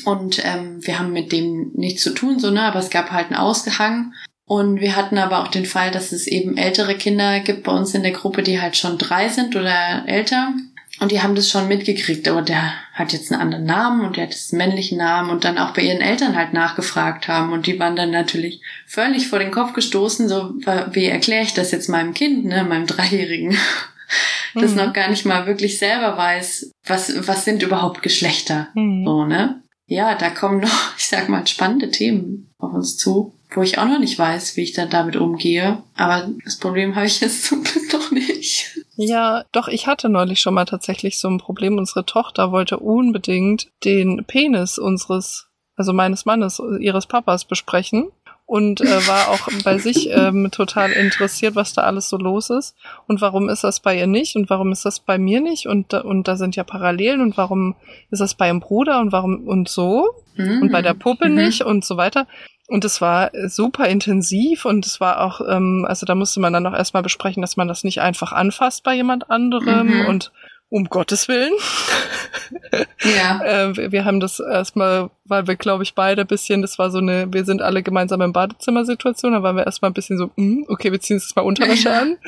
[0.05, 3.27] Und ähm, wir haben mit dem nichts zu tun, so ne, aber es gab halt
[3.27, 4.13] einen Ausgehang.
[4.45, 7.95] Und wir hatten aber auch den Fall, dass es eben ältere Kinder gibt bei uns
[7.95, 10.55] in der Gruppe, die halt schon drei sind oder älter.
[11.01, 14.25] Und die haben das schon mitgekriegt, aber der hat jetzt einen anderen Namen und der
[14.25, 17.53] hat jetzt einen männlichen Namen und dann auch bei ihren Eltern halt nachgefragt haben.
[17.53, 20.55] Und die waren dann natürlich völlig vor den Kopf gestoßen, so,
[20.91, 23.57] wie erkläre ich das jetzt meinem Kind, ne, meinem Dreijährigen,
[24.55, 24.79] das mhm.
[24.79, 29.05] noch gar nicht mal wirklich selber weiß, was, was sind überhaupt Geschlechter, mhm.
[29.05, 29.63] so, ne?
[29.87, 33.87] Ja, da kommen noch, ich sag mal, spannende Themen auf uns zu wo ich auch
[33.87, 35.83] noch nicht weiß, wie ich dann damit umgehe.
[35.97, 38.79] Aber das Problem habe ich jetzt zum Glück noch nicht.
[38.97, 41.79] Ja, doch, ich hatte neulich schon mal tatsächlich so ein Problem.
[41.79, 48.11] Unsere Tochter wollte unbedingt den Penis unseres, also meines Mannes, ihres Papas besprechen
[48.49, 52.75] und äh, war auch bei sich ähm, total interessiert, was da alles so los ist
[53.07, 55.93] und warum ist das bei ihr nicht und warum ist das bei mir nicht und
[55.93, 57.77] und da sind ja Parallelen und warum
[58.11, 60.63] ist das bei ihrem Bruder und warum und so mhm.
[60.63, 61.35] und bei der Puppe mhm.
[61.35, 62.27] nicht und so weiter.
[62.69, 66.67] Und es war super intensiv und es war auch, ähm, also da musste man dann
[66.67, 70.07] auch erstmal besprechen, dass man das nicht einfach anfasst bei jemand anderem mhm.
[70.07, 70.33] und
[70.71, 71.55] um Gottes Willen.
[73.03, 73.41] Ja.
[73.71, 77.33] äh, wir haben das erstmal, weil wir, glaube ich, beide bisschen, das war so eine,
[77.33, 80.93] wir sind alle gemeinsam im Badezimmer-Situation, da waren wir erstmal ein bisschen so, mm, okay,
[80.93, 81.99] wir ziehen uns mal Unterwäsche ja.
[82.03, 82.19] an.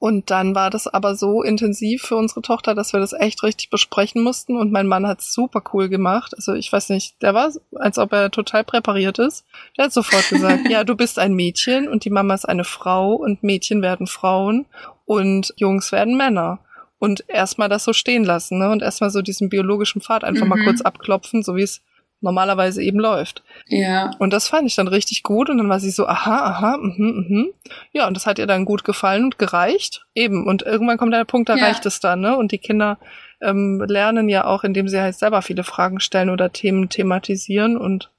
[0.00, 3.68] Und dann war das aber so intensiv für unsere Tochter, dass wir das echt richtig
[3.68, 4.56] besprechen mussten.
[4.56, 6.32] Und mein Mann hat super cool gemacht.
[6.34, 9.44] Also ich weiß nicht, der war, als ob er total präpariert ist.
[9.76, 13.12] Der hat sofort gesagt, ja, du bist ein Mädchen und die Mama ist eine Frau
[13.12, 14.64] und Mädchen werden Frauen
[15.04, 16.60] und Jungs werden Männer
[16.98, 18.70] und erstmal das so stehen lassen, ne?
[18.70, 20.48] Und erstmal so diesen biologischen Pfad einfach mhm.
[20.48, 21.82] mal kurz abklopfen, so wie es
[22.20, 23.42] normalerweise eben läuft.
[23.66, 24.10] Ja.
[24.18, 27.26] Und das fand ich dann richtig gut und dann war sie so, aha, aha, mhm,
[27.28, 27.48] mhm.
[27.92, 30.04] Ja, und das hat ihr dann gut gefallen und gereicht.
[30.14, 30.46] Eben.
[30.46, 31.64] Und irgendwann kommt der Punkt, da ja.
[31.64, 32.36] reicht es dann, ne?
[32.36, 32.98] Und die Kinder
[33.40, 38.10] ähm, lernen ja auch, indem sie halt selber viele Fragen stellen oder Themen thematisieren und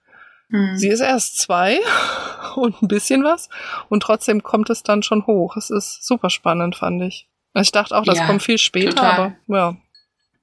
[0.49, 0.77] mhm.
[0.77, 1.79] Sie ist erst zwei
[2.55, 3.49] und ein bisschen was
[3.89, 5.57] und trotzdem kommt es dann schon hoch.
[5.57, 7.27] Es ist super spannend, fand ich.
[7.53, 9.11] Ich dachte auch, das ja, kommt viel später, total.
[9.11, 9.77] aber ja.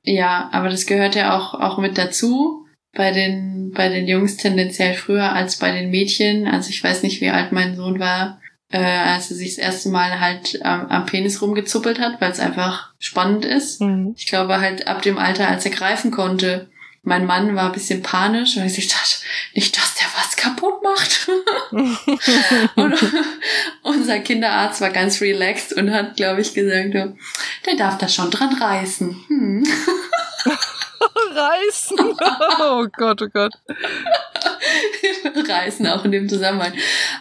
[0.02, 2.67] Ja, aber das gehört ja auch, auch mit dazu.
[2.94, 6.46] Bei den, bei den Jungs tendenziell früher als bei den Mädchen.
[6.46, 9.88] Also ich weiß nicht, wie alt mein Sohn war, äh, als er sich das erste
[9.90, 13.80] Mal halt am, am Penis rumgezuppelt hat, weil es einfach spannend ist.
[13.80, 14.14] Mhm.
[14.16, 16.68] Ich glaube halt ab dem Alter, als er greifen konnte,
[17.02, 19.16] mein Mann war ein bisschen panisch, weil ich dachte,
[19.54, 21.28] nicht, dass der was kaputt macht.
[22.76, 22.94] und
[23.82, 28.54] unser Kinderarzt war ganz relaxed und hat, glaube ich, gesagt, der darf da schon dran
[28.54, 29.24] reißen.
[29.28, 29.66] Hm.
[31.38, 31.98] reißen?
[32.60, 33.52] Oh Gott, oh Gott.
[35.48, 36.72] reißen auch in dem Zusammenhang.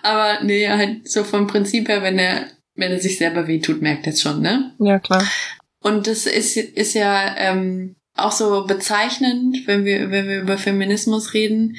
[0.03, 4.07] Aber nee, halt so vom Prinzip her, wenn er, wenn er sich selber wehtut, merkt
[4.07, 4.73] er es schon, ne?
[4.79, 5.23] Ja, klar.
[5.81, 11.33] Und das ist, ist ja ähm, auch so bezeichnend, wenn wir, wenn wir über Feminismus
[11.33, 11.77] reden.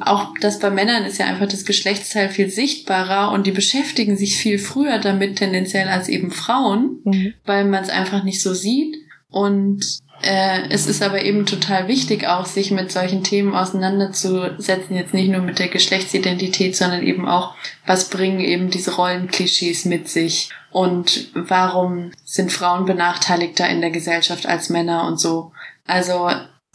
[0.00, 4.36] Auch das bei Männern ist ja einfach das Geschlechtsteil viel sichtbarer und die beschäftigen sich
[4.36, 7.34] viel früher damit tendenziell als eben Frauen, mhm.
[7.44, 8.96] weil man es einfach nicht so sieht.
[9.28, 15.14] Und äh, es ist aber eben total wichtig, auch sich mit solchen Themen auseinanderzusetzen, jetzt
[15.14, 17.54] nicht nur mit der Geschlechtsidentität, sondern eben auch,
[17.86, 24.46] was bringen eben diese Rollenklischees mit sich und warum sind Frauen benachteiligter in der Gesellschaft
[24.46, 25.52] als Männer und so.
[25.86, 26.30] Also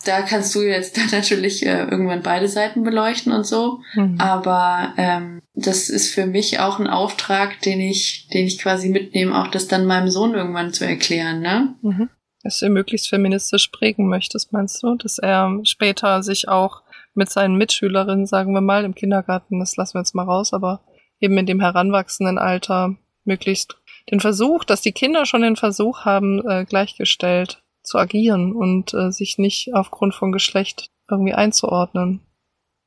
[0.05, 3.79] da kannst du jetzt dann natürlich äh, irgendwann beide Seiten beleuchten und so.
[3.93, 4.19] Mhm.
[4.19, 9.39] Aber ähm, das ist für mich auch ein Auftrag, den ich, den ich quasi mitnehme,
[9.39, 11.75] auch das dann meinem Sohn irgendwann zu erklären, ne?
[11.81, 12.09] Mhm.
[12.45, 14.93] Dass du möglichst feministisch prägen möchtest, meinst du?
[14.93, 16.83] Dass er später sich auch
[17.15, 20.81] mit seinen Mitschülerinnen, sagen wir mal, im Kindergarten, das lassen wir jetzt mal raus, aber
[21.19, 23.77] eben in dem heranwachsenden Alter möglichst
[24.11, 29.11] den Versuch, dass die Kinder schon den Versuch haben, äh, gleichgestellt zu agieren und äh,
[29.11, 32.21] sich nicht aufgrund von Geschlecht irgendwie einzuordnen.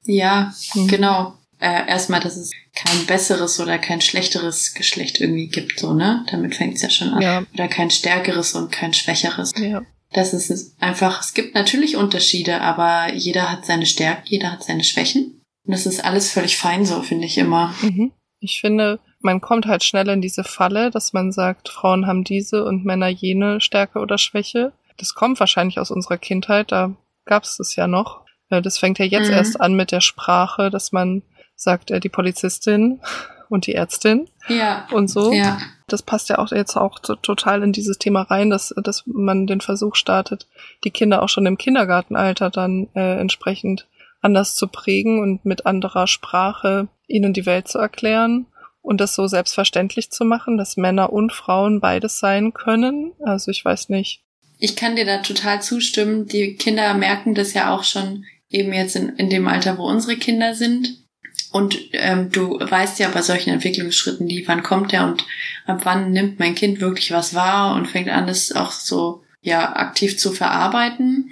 [0.04, 0.86] Ja, mhm.
[0.86, 1.34] genau.
[1.58, 2.52] Äh, erstmal, dass es
[2.88, 6.24] kein besseres oder kein schlechteres Geschlecht irgendwie gibt, so, ne?
[6.30, 7.22] Damit fängt es ja schon an.
[7.22, 7.42] Ja.
[7.54, 9.52] Oder kein stärkeres und kein schwächeres.
[9.58, 9.82] Ja.
[10.12, 14.84] Das ist einfach, es gibt natürlich Unterschiede, aber jeder hat seine Stärken, jeder hat seine
[14.84, 15.42] Schwächen.
[15.66, 17.74] Und das ist alles völlig fein so, finde ich immer.
[17.82, 18.12] Mhm.
[18.40, 22.64] Ich finde, man kommt halt schnell in diese Falle, dass man sagt, Frauen haben diese
[22.64, 27.56] und Männer jene Stärke oder Schwäche das kommt wahrscheinlich aus unserer Kindheit, da gab es
[27.56, 28.24] das ja noch.
[28.50, 29.34] Äh, das fängt ja jetzt mhm.
[29.34, 31.22] erst an mit der Sprache, dass man
[31.58, 33.00] sagt, äh, die Polizistin
[33.48, 34.86] und die Ärztin ja.
[34.92, 35.32] und so.
[35.32, 35.58] Ja.
[35.86, 39.60] Das passt ja auch jetzt auch total in dieses Thema rein, dass, dass man den
[39.60, 40.46] Versuch startet,
[40.84, 43.86] die Kinder auch schon im Kindergartenalter dann äh, entsprechend
[44.20, 48.46] anders zu prägen und mit anderer Sprache ihnen die Welt zu erklären
[48.82, 53.12] und das so selbstverständlich zu machen, dass Männer und Frauen beides sein können.
[53.24, 54.22] Also ich weiß nicht,
[54.58, 56.26] ich kann dir da total zustimmen.
[56.26, 60.16] Die Kinder merken das ja auch schon eben jetzt in, in dem Alter, wo unsere
[60.16, 61.07] Kinder sind.
[61.50, 65.24] Und ähm, du weißt ja bei solchen Entwicklungsschritten die, wann kommt der und
[65.66, 69.76] ab wann nimmt mein Kind wirklich was wahr und fängt an, das auch so ja
[69.76, 71.30] aktiv zu verarbeiten.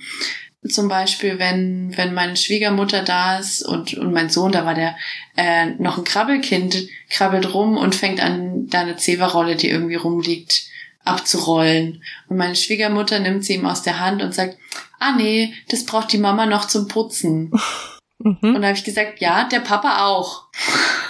[0.67, 4.97] Zum Beispiel, wenn, wenn meine Schwiegermutter da ist und, und mein Sohn, da war der
[5.37, 10.65] äh, noch ein Krabbelkind, krabbelt rum und fängt an, da eine Zewa-Rolle, die irgendwie rumliegt,
[11.05, 12.03] abzurollen.
[12.29, 14.57] Und meine Schwiegermutter nimmt sie ihm aus der Hand und sagt,
[14.99, 17.53] ah nee, das braucht die Mama noch zum Putzen.
[18.19, 18.39] Mhm.
[18.43, 20.45] Und da habe ich gesagt, ja, der Papa auch.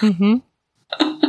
[0.01, 0.43] Mhm.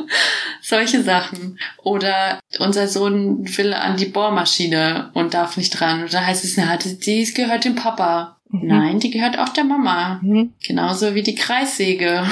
[0.62, 1.60] Solche Sachen.
[1.84, 6.04] Oder unser Sohn will an die Bohrmaschine und darf nicht dran.
[6.04, 8.38] Und da heißt es, na, die gehört dem Papa.
[8.50, 8.68] Mhm.
[8.68, 10.20] Nein, die gehört auch der Mama.
[10.22, 10.54] Mhm.
[10.66, 12.26] Genauso wie die Kreissäge.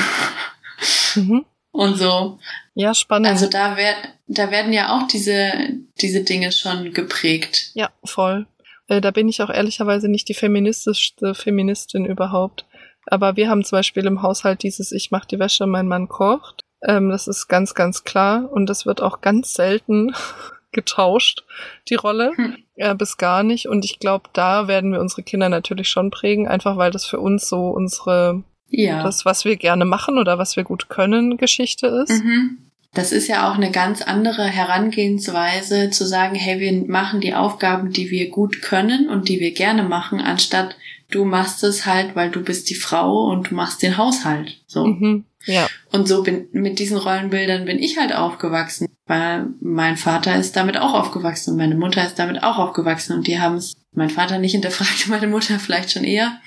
[1.16, 1.46] Mhm.
[1.72, 2.40] Und so.
[2.74, 3.28] Ja, spannend.
[3.28, 5.52] Also da, werd, da werden ja auch diese,
[6.00, 7.72] diese Dinge schon geprägt.
[7.74, 8.48] Ja, voll.
[8.88, 12.66] Äh, da bin ich auch ehrlicherweise nicht die feministischste Feministin überhaupt.
[13.08, 16.62] Aber wir haben zum Beispiel im Haushalt dieses Ich mach die Wäsche, mein Mann kocht.
[16.84, 18.52] Ähm, das ist ganz, ganz klar.
[18.52, 20.14] Und das wird auch ganz selten
[20.72, 21.44] getauscht,
[21.90, 22.58] die Rolle, hm.
[22.76, 23.68] äh, bis gar nicht.
[23.68, 27.20] Und ich glaube, da werden wir unsere Kinder natürlich schon prägen, einfach weil das für
[27.20, 29.02] uns so unsere, ja.
[29.02, 32.24] das, was wir gerne machen oder was wir gut können, Geschichte ist.
[32.24, 32.58] Mhm.
[32.94, 37.92] Das ist ja auch eine ganz andere Herangehensweise zu sagen, hey, wir machen die Aufgaben,
[37.92, 40.78] die wir gut können und die wir gerne machen, anstatt
[41.10, 44.58] du machst es halt, weil du bist die Frau und du machst den Haushalt.
[44.68, 44.86] So.
[44.86, 45.68] Mhm, ja.
[45.92, 50.78] Und so bin, mit diesen Rollenbildern bin ich halt aufgewachsen, weil mein Vater ist damit
[50.78, 54.40] auch aufgewachsen und meine Mutter ist damit auch aufgewachsen und die haben es, mein Vater
[54.40, 56.40] nicht hinterfragt, meine Mutter vielleicht schon eher,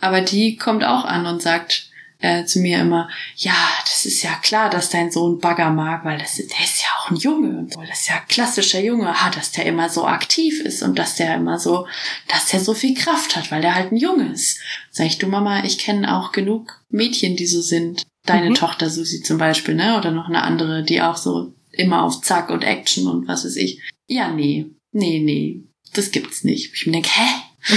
[0.00, 1.85] aber die kommt auch an und sagt,
[2.18, 6.18] äh, zu mir immer, ja, das ist ja klar, dass dein Sohn Bagger mag, weil
[6.18, 7.80] das ist, der ist ja auch ein Junge und so.
[7.82, 11.34] Das ist ja klassischer Junge, ah, dass der immer so aktiv ist und dass der
[11.34, 11.86] immer so,
[12.28, 14.60] dass der so viel Kraft hat, weil der halt ein Junge ist.
[14.90, 18.02] Sag ich, du Mama, ich kenne auch genug Mädchen, die so sind.
[18.24, 18.54] Deine mhm.
[18.54, 19.96] Tochter Susi zum Beispiel, ne?
[19.96, 23.56] Oder noch eine andere, die auch so immer auf Zack und Action und was weiß
[23.56, 23.80] ich.
[24.08, 26.72] Ja, nee, nee, nee, das gibt's nicht.
[26.74, 27.74] Ich mir denke, hä?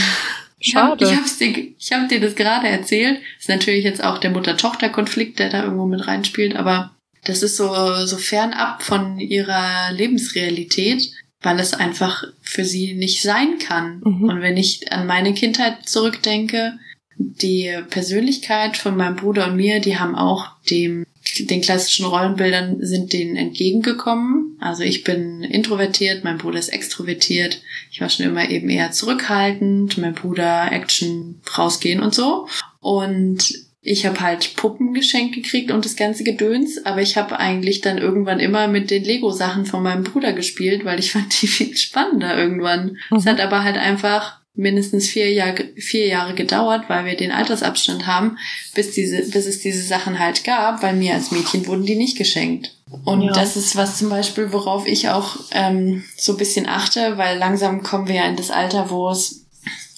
[0.62, 1.06] Schade.
[1.06, 3.18] Ich, hab, ich, dir, ich hab dir das gerade erzählt.
[3.18, 6.92] Das ist natürlich jetzt auch der Mutter-Tochter-Konflikt, der da irgendwo mit reinspielt, aber
[7.24, 13.58] das ist so, so fernab von ihrer Lebensrealität, weil es einfach für sie nicht sein
[13.60, 14.02] kann.
[14.04, 14.24] Mhm.
[14.24, 16.78] Und wenn ich an meine Kindheit zurückdenke,
[17.18, 21.06] die Persönlichkeit von meinem Bruder und mir, die haben auch dem
[21.38, 24.58] den klassischen Rollenbildern sind denen entgegengekommen.
[24.60, 27.62] Also ich bin introvertiert, mein Bruder ist extrovertiert.
[27.92, 32.48] Ich war schon immer eben eher zurückhaltend, mein Bruder Action rausgehen und so.
[32.80, 37.82] Und ich habe halt Puppen geschenkt gekriegt und das ganze Gedöns, aber ich habe eigentlich
[37.82, 41.76] dann irgendwann immer mit den Lego-Sachen von meinem Bruder gespielt, weil ich fand die viel
[41.78, 42.98] spannender irgendwann.
[43.16, 43.30] Es mhm.
[43.30, 48.38] hat aber halt einfach mindestens vier Jahre, vier Jahre gedauert, weil wir den Altersabstand haben,
[48.76, 52.18] bis diese, bis es diese Sachen halt gab, weil mir als Mädchen wurden die nicht
[52.18, 52.76] geschenkt.
[53.06, 53.32] Und ja.
[53.32, 57.84] das ist was zum Beispiel, worauf ich auch ähm, so ein bisschen achte, weil langsam
[57.84, 59.46] kommen wir ja in das Alter, wo es,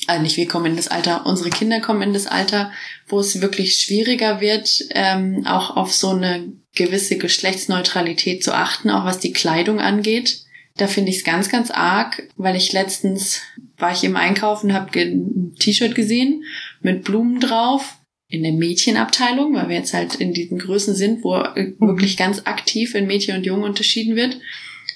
[0.08, 2.72] also nicht wir kommen in das Alter, unsere Kinder kommen in das Alter,
[3.08, 9.06] wo es wirklich schwieriger wird, ähm, auch auf so eine gewisse Geschlechtsneutralität zu achten, auch
[9.06, 10.44] was die Kleidung angeht.
[10.78, 13.42] Da finde ich es ganz, ganz arg, weil ich letztens
[13.82, 16.44] war ich im Einkaufen, habe ein T-Shirt gesehen
[16.82, 21.38] mit Blumen drauf in der Mädchenabteilung, weil wir jetzt halt in diesen Größen sind, wo
[21.38, 21.76] mhm.
[21.80, 24.40] wirklich ganz aktiv in Mädchen und Jungen unterschieden wird.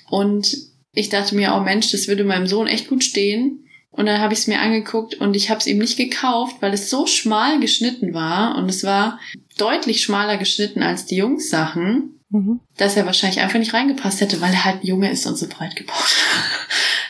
[0.10, 0.56] Und
[0.94, 3.68] ich dachte mir, oh Mensch, das würde meinem Sohn echt gut stehen.
[3.92, 6.74] Und dann habe ich es mir angeguckt und ich habe es ihm nicht gekauft, weil
[6.74, 9.20] es so schmal geschnitten war und es war
[9.58, 12.60] deutlich schmaler geschnitten als die Jungs-Sachen, mhm.
[12.78, 15.48] dass er wahrscheinlich einfach nicht reingepasst hätte, weil er halt ein Junge ist und so
[15.48, 16.16] breit gebaut.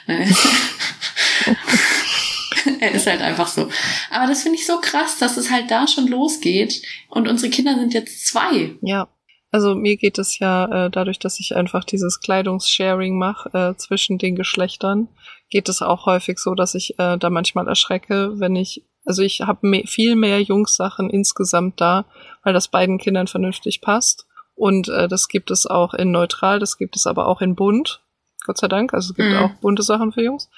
[2.80, 3.70] er ist halt einfach so.
[4.10, 6.82] Aber das finde ich so krass, dass es halt da schon losgeht.
[7.10, 8.76] Und unsere Kinder sind jetzt zwei.
[8.82, 9.08] Ja.
[9.52, 14.18] Also mir geht es ja äh, dadurch, dass ich einfach dieses Kleidungssharing mache äh, zwischen
[14.18, 15.08] den Geschlechtern,
[15.50, 19.42] geht es auch häufig so, dass ich äh, da manchmal erschrecke, wenn ich, also ich
[19.42, 22.06] habe me viel mehr Jungs-Sachen insgesamt da,
[22.44, 24.26] weil das beiden Kindern vernünftig passt.
[24.56, 28.02] Und äh, das gibt es auch in neutral, das gibt es aber auch in bunt.
[28.46, 28.94] Gott sei Dank.
[28.94, 29.38] Also es gibt mhm.
[29.38, 30.50] auch bunte Sachen für Jungs.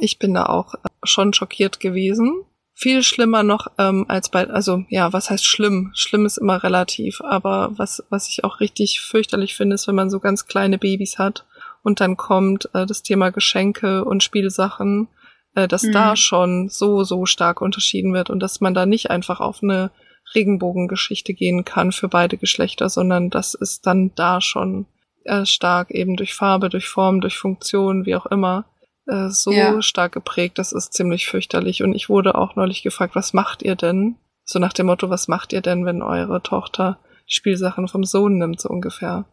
[0.00, 2.44] Ich bin da auch schon schockiert gewesen.
[2.74, 5.92] Viel schlimmer noch ähm, als bei, also ja, was heißt schlimm?
[5.94, 10.10] Schlimm ist immer relativ, aber was, was ich auch richtig fürchterlich finde, ist, wenn man
[10.10, 11.44] so ganz kleine Babys hat
[11.82, 15.08] und dann kommt äh, das Thema Geschenke und Spielsachen,
[15.54, 15.92] äh, dass mhm.
[15.92, 19.90] da schon so, so stark unterschieden wird und dass man da nicht einfach auf eine
[20.34, 24.86] Regenbogengeschichte gehen kann für beide Geschlechter, sondern das ist dann da schon
[25.24, 28.64] äh, stark eben durch Farbe, durch Form, durch Funktion, wie auch immer
[29.12, 29.80] äh, so ja.
[29.82, 31.82] stark geprägt, das ist ziemlich fürchterlich.
[31.82, 34.16] Und ich wurde auch neulich gefragt, was macht ihr denn?
[34.44, 38.60] So nach dem Motto, was macht ihr denn, wenn eure Tochter Spielsachen vom Sohn nimmt,
[38.60, 39.24] so ungefähr?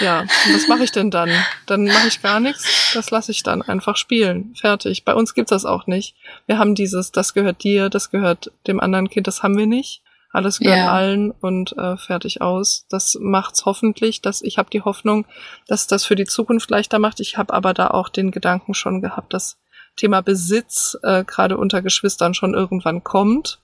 [0.00, 1.30] Ja, was mache ich denn dann?
[1.66, 4.54] Dann mache ich gar nichts, das lasse ich dann einfach spielen.
[4.56, 5.04] Fertig.
[5.04, 6.16] Bei uns gibt's das auch nicht.
[6.46, 10.02] Wir haben dieses, das gehört dir, das gehört dem anderen Kind, das haben wir nicht.
[10.34, 10.92] Alles gehört yeah.
[10.92, 12.86] allen und äh, fertig aus.
[12.90, 14.20] Das macht's hoffentlich.
[14.20, 15.26] Dass ich habe die Hoffnung,
[15.68, 17.20] dass das für die Zukunft leichter macht.
[17.20, 19.58] Ich habe aber da auch den Gedanken schon gehabt, dass
[19.94, 23.60] Thema Besitz äh, gerade unter Geschwistern schon irgendwann kommt.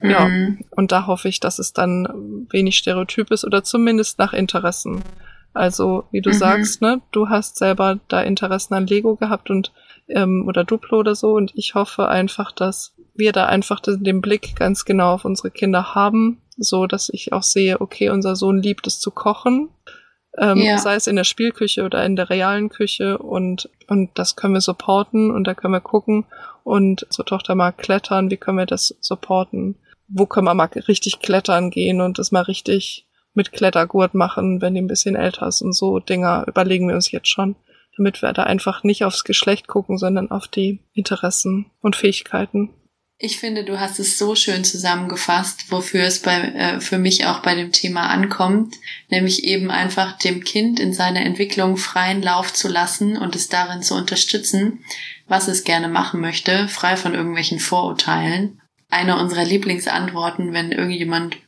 [0.00, 0.10] Mhm.
[0.10, 0.30] Ja,
[0.70, 5.02] und da hoffe ich, dass es dann wenig stereotyp ist oder zumindest nach Interessen.
[5.52, 6.34] Also, wie du mhm.
[6.34, 9.72] sagst, ne, du hast selber da Interessen an Lego gehabt und
[10.08, 11.32] ähm, oder Duplo oder so.
[11.32, 15.94] Und ich hoffe einfach, dass wir da einfach den Blick ganz genau auf unsere Kinder
[15.94, 19.70] haben, so dass ich auch sehe, okay, unser Sohn liebt es zu kochen,
[20.36, 20.78] ähm, ja.
[20.78, 23.18] sei es in der Spielküche oder in der realen Küche.
[23.18, 25.30] Und und das können wir supporten.
[25.30, 26.26] Und da können wir gucken.
[26.62, 29.76] Und unsere Tochter mag klettern, wie können wir das supporten?
[30.06, 34.74] Wo können wir mal richtig klettern gehen und das mal richtig mit Klettergurt machen, wenn
[34.74, 37.56] die ein bisschen älter ist und so Dinger überlegen wir uns jetzt schon,
[37.98, 42.70] damit wir da einfach nicht aufs Geschlecht gucken, sondern auf die Interessen und Fähigkeiten.
[43.20, 47.40] Ich finde, du hast es so schön zusammengefasst, wofür es bei, äh, für mich auch
[47.40, 48.76] bei dem Thema ankommt,
[49.10, 53.82] nämlich eben einfach dem Kind in seiner Entwicklung freien Lauf zu lassen und es darin
[53.82, 54.84] zu unterstützen,
[55.26, 58.60] was es gerne machen möchte, frei von irgendwelchen Vorurteilen.
[58.88, 61.38] Eine unserer Lieblingsantworten, wenn irgendjemand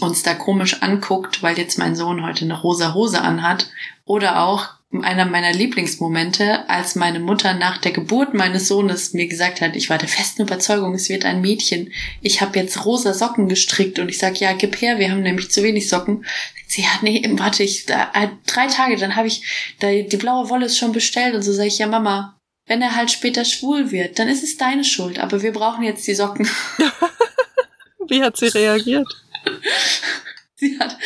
[0.00, 3.70] uns da komisch anguckt, weil jetzt mein Sohn heute eine rosa Hose anhat,
[4.06, 9.60] oder auch einer meiner Lieblingsmomente, als meine Mutter nach der Geburt meines Sohnes mir gesagt
[9.60, 11.92] hat, ich war der festen Überzeugung, es wird ein Mädchen.
[12.22, 15.50] Ich habe jetzt rosa Socken gestrickt und ich sag, ja, gib her, wir haben nämlich
[15.50, 16.24] zu wenig Socken.
[16.66, 20.50] Sie, ja, nee, warte, ich, da, äh, drei Tage, dann habe ich, da, die blaue
[20.50, 22.36] Wolle ist schon bestellt und so sage ich, ja, Mama,
[22.66, 26.06] wenn er halt später schwul wird, dann ist es deine Schuld, aber wir brauchen jetzt
[26.06, 26.48] die Socken.
[28.08, 29.06] Wie hat sie reagiert?
[30.56, 30.96] sie hat,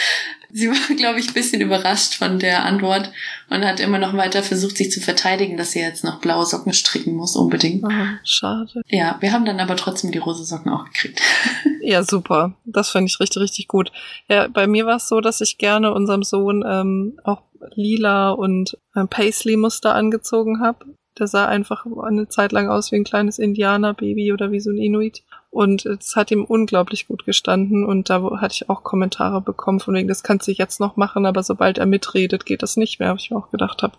[0.54, 3.10] sie war, glaube ich, ein bisschen überrascht von der Antwort
[3.50, 6.72] und hat immer noch weiter versucht, sich zu verteidigen, dass sie jetzt noch blaue Socken
[6.72, 7.84] stricken muss, unbedingt.
[7.84, 7.90] Oh,
[8.24, 8.82] schade.
[8.88, 11.20] Ja, wir haben dann aber trotzdem die rosa Socken auch gekriegt.
[11.82, 12.54] ja, super.
[12.64, 13.92] Das finde ich richtig, richtig gut.
[14.28, 17.42] Ja, bei mir war es so, dass ich gerne unserem Sohn ähm, auch
[17.74, 20.86] lila und äh, Paisley-Muster angezogen habe.
[21.18, 24.78] Der sah einfach eine Zeit lang aus wie ein kleines Indianerbaby oder wie so ein
[24.78, 25.22] Inuit.
[25.54, 29.94] Und es hat ihm unglaublich gut gestanden und da hatte ich auch Kommentare bekommen von
[29.94, 33.12] wegen, das kannst du jetzt noch machen, aber sobald er mitredet, geht das nicht mehr.
[33.12, 33.96] Wo ich mir auch gedacht habe,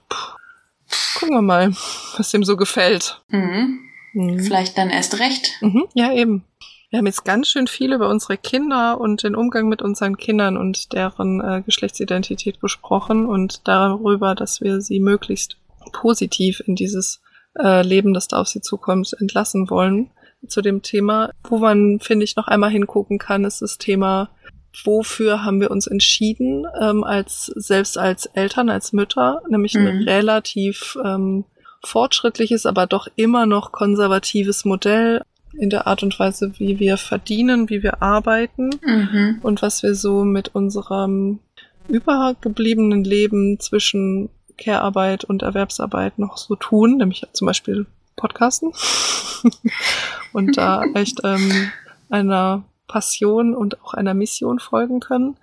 [1.18, 1.72] gucken wir mal,
[2.18, 3.22] was ihm so gefällt.
[3.30, 3.80] Mhm.
[4.12, 4.40] Mhm.
[4.40, 5.54] Vielleicht dann erst recht.
[5.62, 5.86] Mhm.
[5.94, 6.44] Ja, eben.
[6.90, 10.58] Wir haben jetzt ganz schön viel über unsere Kinder und den Umgang mit unseren Kindern
[10.58, 15.56] und deren äh, Geschlechtsidentität gesprochen und darüber, dass wir sie möglichst
[15.94, 17.22] positiv in dieses
[17.58, 20.10] äh, Leben, das da auf sie zukommt, entlassen wollen
[20.48, 21.32] zu dem Thema.
[21.48, 24.30] Wo man, finde ich, noch einmal hingucken kann, ist das Thema,
[24.84, 29.88] wofür haben wir uns entschieden, ähm, als selbst als Eltern, als Mütter, nämlich mhm.
[29.88, 31.46] ein relativ ähm,
[31.84, 35.22] fortschrittliches, aber doch immer noch konservatives Modell
[35.58, 39.40] in der Art und Weise, wie wir verdienen, wie wir arbeiten mhm.
[39.42, 41.40] und was wir so mit unserem
[41.88, 47.86] übergebliebenen Leben zwischen Care-Arbeit und Erwerbsarbeit noch so tun, nämlich zum Beispiel
[48.16, 48.74] Podcasten.
[50.34, 51.72] und da echt ähm,
[52.10, 55.38] einer Passion und auch einer Mission folgen können.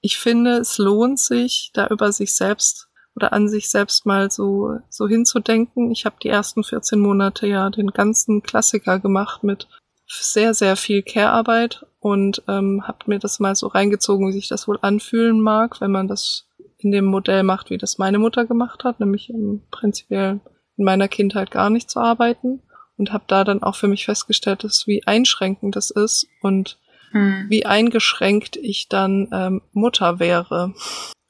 [0.00, 4.78] Ich finde, es lohnt sich, da über sich selbst oder an sich selbst mal so,
[4.88, 5.90] so hinzudenken.
[5.90, 9.68] Ich habe die ersten 14 Monate ja den ganzen Klassiker gemacht mit
[10.06, 14.68] sehr, sehr viel Care-Arbeit und ähm, habe mir das mal so reingezogen, wie sich das
[14.68, 16.46] wohl anfühlen mag, wenn man das
[16.78, 20.40] in dem Modell macht, wie das meine Mutter gemacht hat, nämlich im prinzipiell
[20.78, 22.62] in meiner Kindheit gar nicht zu arbeiten
[22.96, 26.78] und habe da dann auch für mich festgestellt, dass wie einschränkend das ist und
[27.10, 27.46] hm.
[27.48, 30.74] wie eingeschränkt ich dann ähm, Mutter wäre.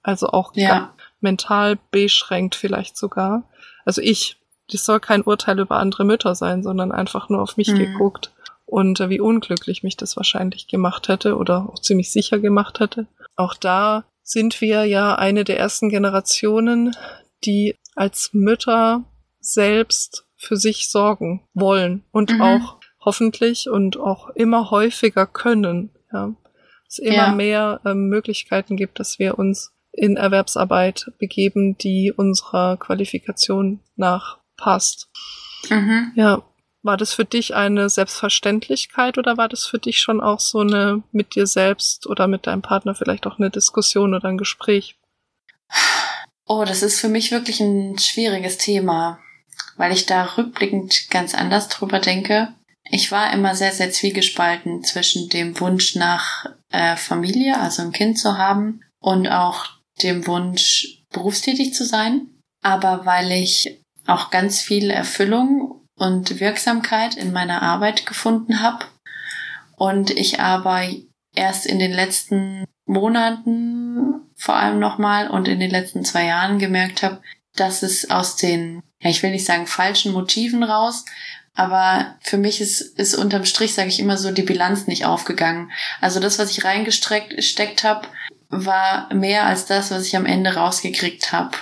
[0.03, 0.95] Also auch ja.
[1.21, 3.49] mental beschränkt vielleicht sogar.
[3.85, 4.37] Also ich,
[4.71, 7.79] das soll kein Urteil über andere Mütter sein, sondern einfach nur auf mich hm.
[7.79, 8.33] geguckt
[8.67, 13.07] und äh, wie unglücklich mich das wahrscheinlich gemacht hätte oder auch ziemlich sicher gemacht hätte.
[13.37, 16.95] Auch da sind wir ja eine der ersten Generationen,
[17.45, 19.05] die als Mütter
[19.53, 22.43] selbst für sich sorgen wollen und mhm.
[22.43, 25.91] auch hoffentlich und auch immer häufiger können.
[26.13, 26.35] Ja.
[26.89, 27.33] Es immer ja.
[27.33, 35.09] mehr ähm, Möglichkeiten gibt, dass wir uns in Erwerbsarbeit begeben, die unserer Qualifikation nach passt.
[35.69, 36.13] Mhm.
[36.15, 36.43] Ja.
[36.83, 41.03] War das für dich eine Selbstverständlichkeit oder war das für dich schon auch so eine
[41.11, 44.97] mit dir selbst oder mit deinem Partner vielleicht auch eine Diskussion oder ein Gespräch?
[46.47, 49.19] Oh, das ist für mich wirklich ein schwieriges Thema
[49.79, 52.53] weil ich da rückblickend ganz anders drüber denke.
[52.91, 58.19] Ich war immer sehr, sehr zwiegespalten zwischen dem Wunsch nach äh, Familie, also ein Kind
[58.19, 59.67] zu haben, und auch
[60.03, 62.29] dem Wunsch, berufstätig zu sein.
[62.63, 68.85] Aber weil ich auch ganz viel Erfüllung und Wirksamkeit in meiner Arbeit gefunden habe
[69.77, 70.83] und ich aber
[71.35, 77.03] erst in den letzten Monaten vor allem nochmal und in den letzten zwei Jahren gemerkt
[77.03, 77.21] habe,
[77.55, 81.05] dass es aus den ja, ich will nicht sagen falschen Motiven raus,
[81.55, 85.73] aber für mich ist, ist unterm Strich, sage ich immer so, die Bilanz nicht aufgegangen.
[86.01, 88.07] Also das, was ich reingesteckt habe,
[88.49, 91.57] war mehr als das, was ich am Ende rausgekriegt habe.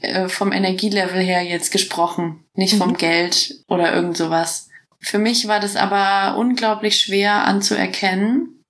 [0.00, 2.96] Äh, vom Energielevel her jetzt gesprochen, nicht vom mhm.
[2.98, 4.68] Geld oder irgend sowas.
[5.00, 8.62] Für mich war das aber unglaublich schwer anzuerkennen,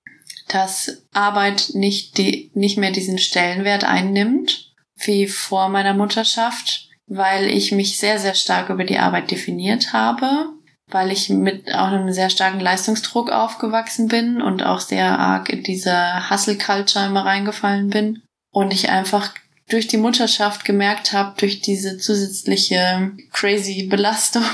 [0.49, 7.73] dass Arbeit nicht die, nicht mehr diesen Stellenwert einnimmt, wie vor meiner Mutterschaft weil ich
[7.73, 10.51] mich sehr, sehr stark über die Arbeit definiert habe,
[10.91, 15.63] weil ich mit auch einem sehr starken Leistungsdruck aufgewachsen bin und auch sehr arg in
[15.63, 18.23] diese Hustle-Culture immer reingefallen bin.
[18.51, 19.35] Und ich einfach
[19.69, 24.45] durch die Mutterschaft gemerkt habe, durch diese zusätzliche crazy Belastung,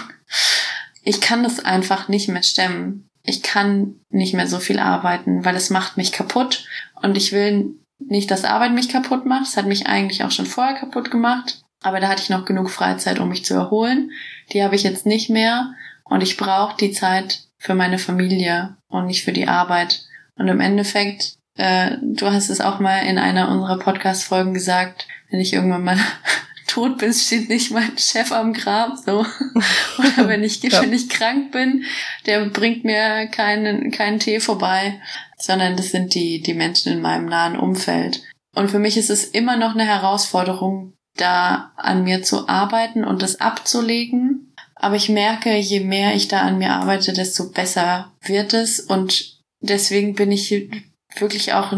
[1.05, 3.09] ich kann das einfach nicht mehr stemmen.
[3.26, 6.66] Ich kann nicht mehr so viel arbeiten, weil es macht mich kaputt.
[7.00, 9.46] Und ich will nicht, dass Arbeit mich kaputt macht.
[9.46, 11.64] Es hat mich eigentlich auch schon vorher kaputt gemacht.
[11.85, 14.11] Aber da hatte ich noch genug Freizeit, um mich zu erholen.
[14.53, 15.74] Die habe ich jetzt nicht mehr.
[16.05, 20.01] Und ich brauche die Zeit für meine Familie und nicht für die Arbeit.
[20.35, 25.41] Und im Endeffekt, äh, du hast es auch mal in einer unserer Podcast-Folgen gesagt, wenn
[25.41, 25.99] ich irgendwann mal
[26.66, 29.18] tot bin, steht nicht mein Chef am Grab, so.
[29.99, 30.80] Oder wenn ich, ja.
[30.80, 31.85] wenn ich krank bin,
[32.24, 35.03] der bringt mir keinen, keinen Tee vorbei,
[35.37, 38.22] sondern das sind die, die Menschen in meinem nahen Umfeld.
[38.55, 43.23] Und für mich ist es immer noch eine Herausforderung, da an mir zu arbeiten und
[43.23, 44.55] das abzulegen,
[44.85, 48.81] aber ich merke, je mehr ich da an mir arbeite, desto besser wird es.
[48.81, 50.71] Und deswegen bin ich
[51.17, 51.73] wirklich auch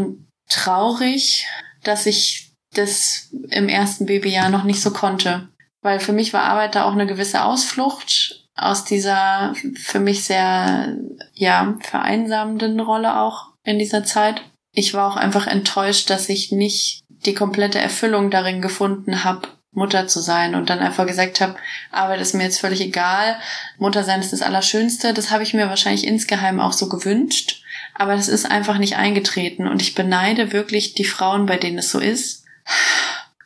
[0.49, 1.47] traurig,
[1.85, 5.49] dass ich das im ersten Babyjahr noch nicht so konnte.
[5.83, 10.97] Weil für mich war Arbeit da auch eine gewisse Ausflucht aus dieser für mich sehr,
[11.35, 14.43] ja, vereinsamenden Rolle auch in dieser Zeit.
[14.73, 20.09] Ich war auch einfach enttäuscht, dass ich nicht die komplette Erfüllung darin gefunden habe, Mutter
[20.09, 21.57] zu sein und dann einfach gesagt habe,
[21.91, 23.37] Arbeit ist mir jetzt völlig egal,
[23.79, 25.13] Mutter sein ist das Allerschönste.
[25.13, 27.63] Das habe ich mir wahrscheinlich insgeheim auch so gewünscht,
[27.95, 31.91] aber das ist einfach nicht eingetreten und ich beneide wirklich die Frauen, bei denen es
[31.91, 32.45] so ist.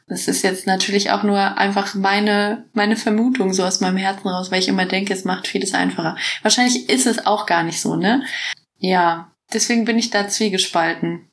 [0.06, 4.50] Das ist jetzt natürlich auch nur einfach meine, meine Vermutung so aus meinem Herzen raus,
[4.50, 6.16] weil ich immer denke, es macht vieles einfacher.
[6.42, 8.24] Wahrscheinlich ist es auch gar nicht so, ne?
[8.78, 11.30] Ja, deswegen bin ich da zwiegespalten.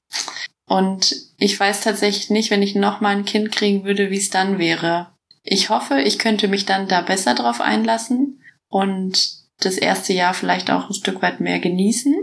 [0.67, 4.29] Und ich weiß tatsächlich nicht, wenn ich noch mal ein Kind kriegen würde, wie es
[4.29, 5.11] dann wäre.
[5.43, 10.69] Ich hoffe, ich könnte mich dann da besser drauf einlassen und das erste Jahr vielleicht
[10.69, 12.13] auch ein Stück weit mehr genießen,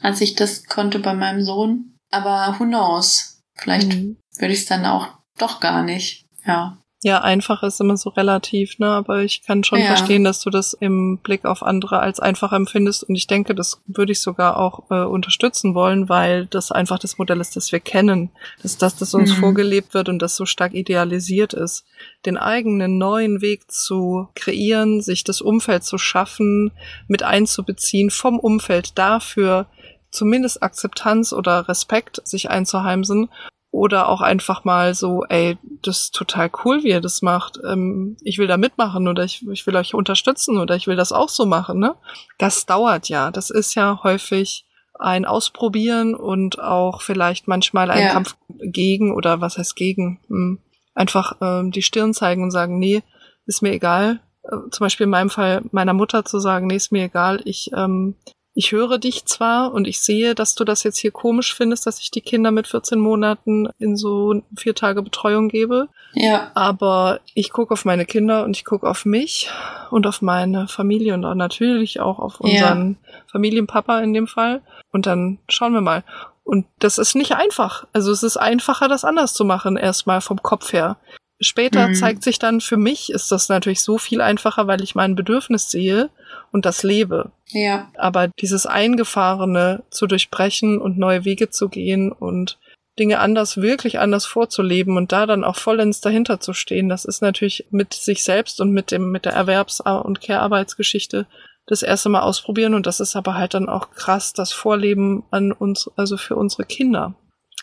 [0.00, 1.96] als ich das konnte bei meinem Sohn.
[2.10, 3.42] Aber who knows?
[3.54, 4.18] Vielleicht mhm.
[4.36, 6.26] würde ich es dann auch doch gar nicht.
[6.46, 6.78] Ja.
[7.04, 8.88] Ja, einfach ist immer so relativ, ne?
[8.88, 9.88] Aber ich kann schon ja.
[9.88, 13.04] verstehen, dass du das im Blick auf andere als einfach empfindest.
[13.04, 17.18] Und ich denke, das würde ich sogar auch äh, unterstützen wollen, weil das einfach das
[17.18, 18.30] Modell ist, das wir kennen.
[18.62, 19.40] Dass das, das uns mhm.
[19.40, 21.84] vorgelebt wird und das so stark idealisiert ist.
[22.24, 26.72] Den eigenen neuen Weg zu kreieren, sich das Umfeld zu schaffen,
[27.06, 29.66] mit einzubeziehen, vom Umfeld dafür
[30.10, 33.28] zumindest Akzeptanz oder Respekt sich einzuheimsen
[33.74, 37.58] oder auch einfach mal so, ey, das ist total cool, wie ihr das macht.
[37.68, 41.10] Ähm, ich will da mitmachen oder ich, ich will euch unterstützen oder ich will das
[41.10, 41.96] auch so machen, ne?
[42.38, 43.32] Das dauert ja.
[43.32, 44.64] Das ist ja häufig
[44.96, 48.12] ein Ausprobieren und auch vielleicht manchmal ein ja.
[48.12, 50.20] Kampf gegen oder was heißt gegen.
[50.28, 50.60] Hm.
[50.94, 53.02] Einfach ähm, die Stirn zeigen und sagen, nee,
[53.44, 54.20] ist mir egal.
[54.44, 57.72] Äh, zum Beispiel in meinem Fall meiner Mutter zu sagen, nee, ist mir egal, ich
[57.76, 58.14] ähm,
[58.54, 61.98] ich höre dich zwar und ich sehe, dass du das jetzt hier komisch findest, dass
[61.98, 65.88] ich die Kinder mit 14 Monaten in so vier Tage Betreuung gebe.
[66.14, 66.52] Ja.
[66.54, 69.50] Aber ich gucke auf meine Kinder und ich gucke auf mich
[69.90, 73.18] und auf meine Familie und auch natürlich auch auf unseren ja.
[73.26, 74.62] Familienpapa in dem Fall.
[74.92, 76.04] Und dann schauen wir mal.
[76.44, 77.86] Und das ist nicht einfach.
[77.92, 80.96] Also es ist einfacher, das anders zu machen, erstmal vom Kopf her.
[81.40, 81.94] Später mhm.
[81.94, 85.70] zeigt sich dann, für mich ist das natürlich so viel einfacher, weil ich mein Bedürfnis
[85.70, 86.10] sehe
[86.52, 87.32] und das lebe.
[87.50, 87.90] Ja.
[87.96, 92.58] Aber dieses Eingefahrene zu durchbrechen und neue Wege zu gehen und
[92.98, 97.22] Dinge anders, wirklich anders vorzuleben und da dann auch vollends dahinter zu stehen, das ist
[97.22, 101.26] natürlich mit sich selbst und mit dem, mit der Erwerbs- und Care-Arbeitsgeschichte
[101.66, 105.50] das erste Mal ausprobieren und das ist aber halt dann auch krass das Vorleben an
[105.50, 107.14] uns, also für unsere Kinder.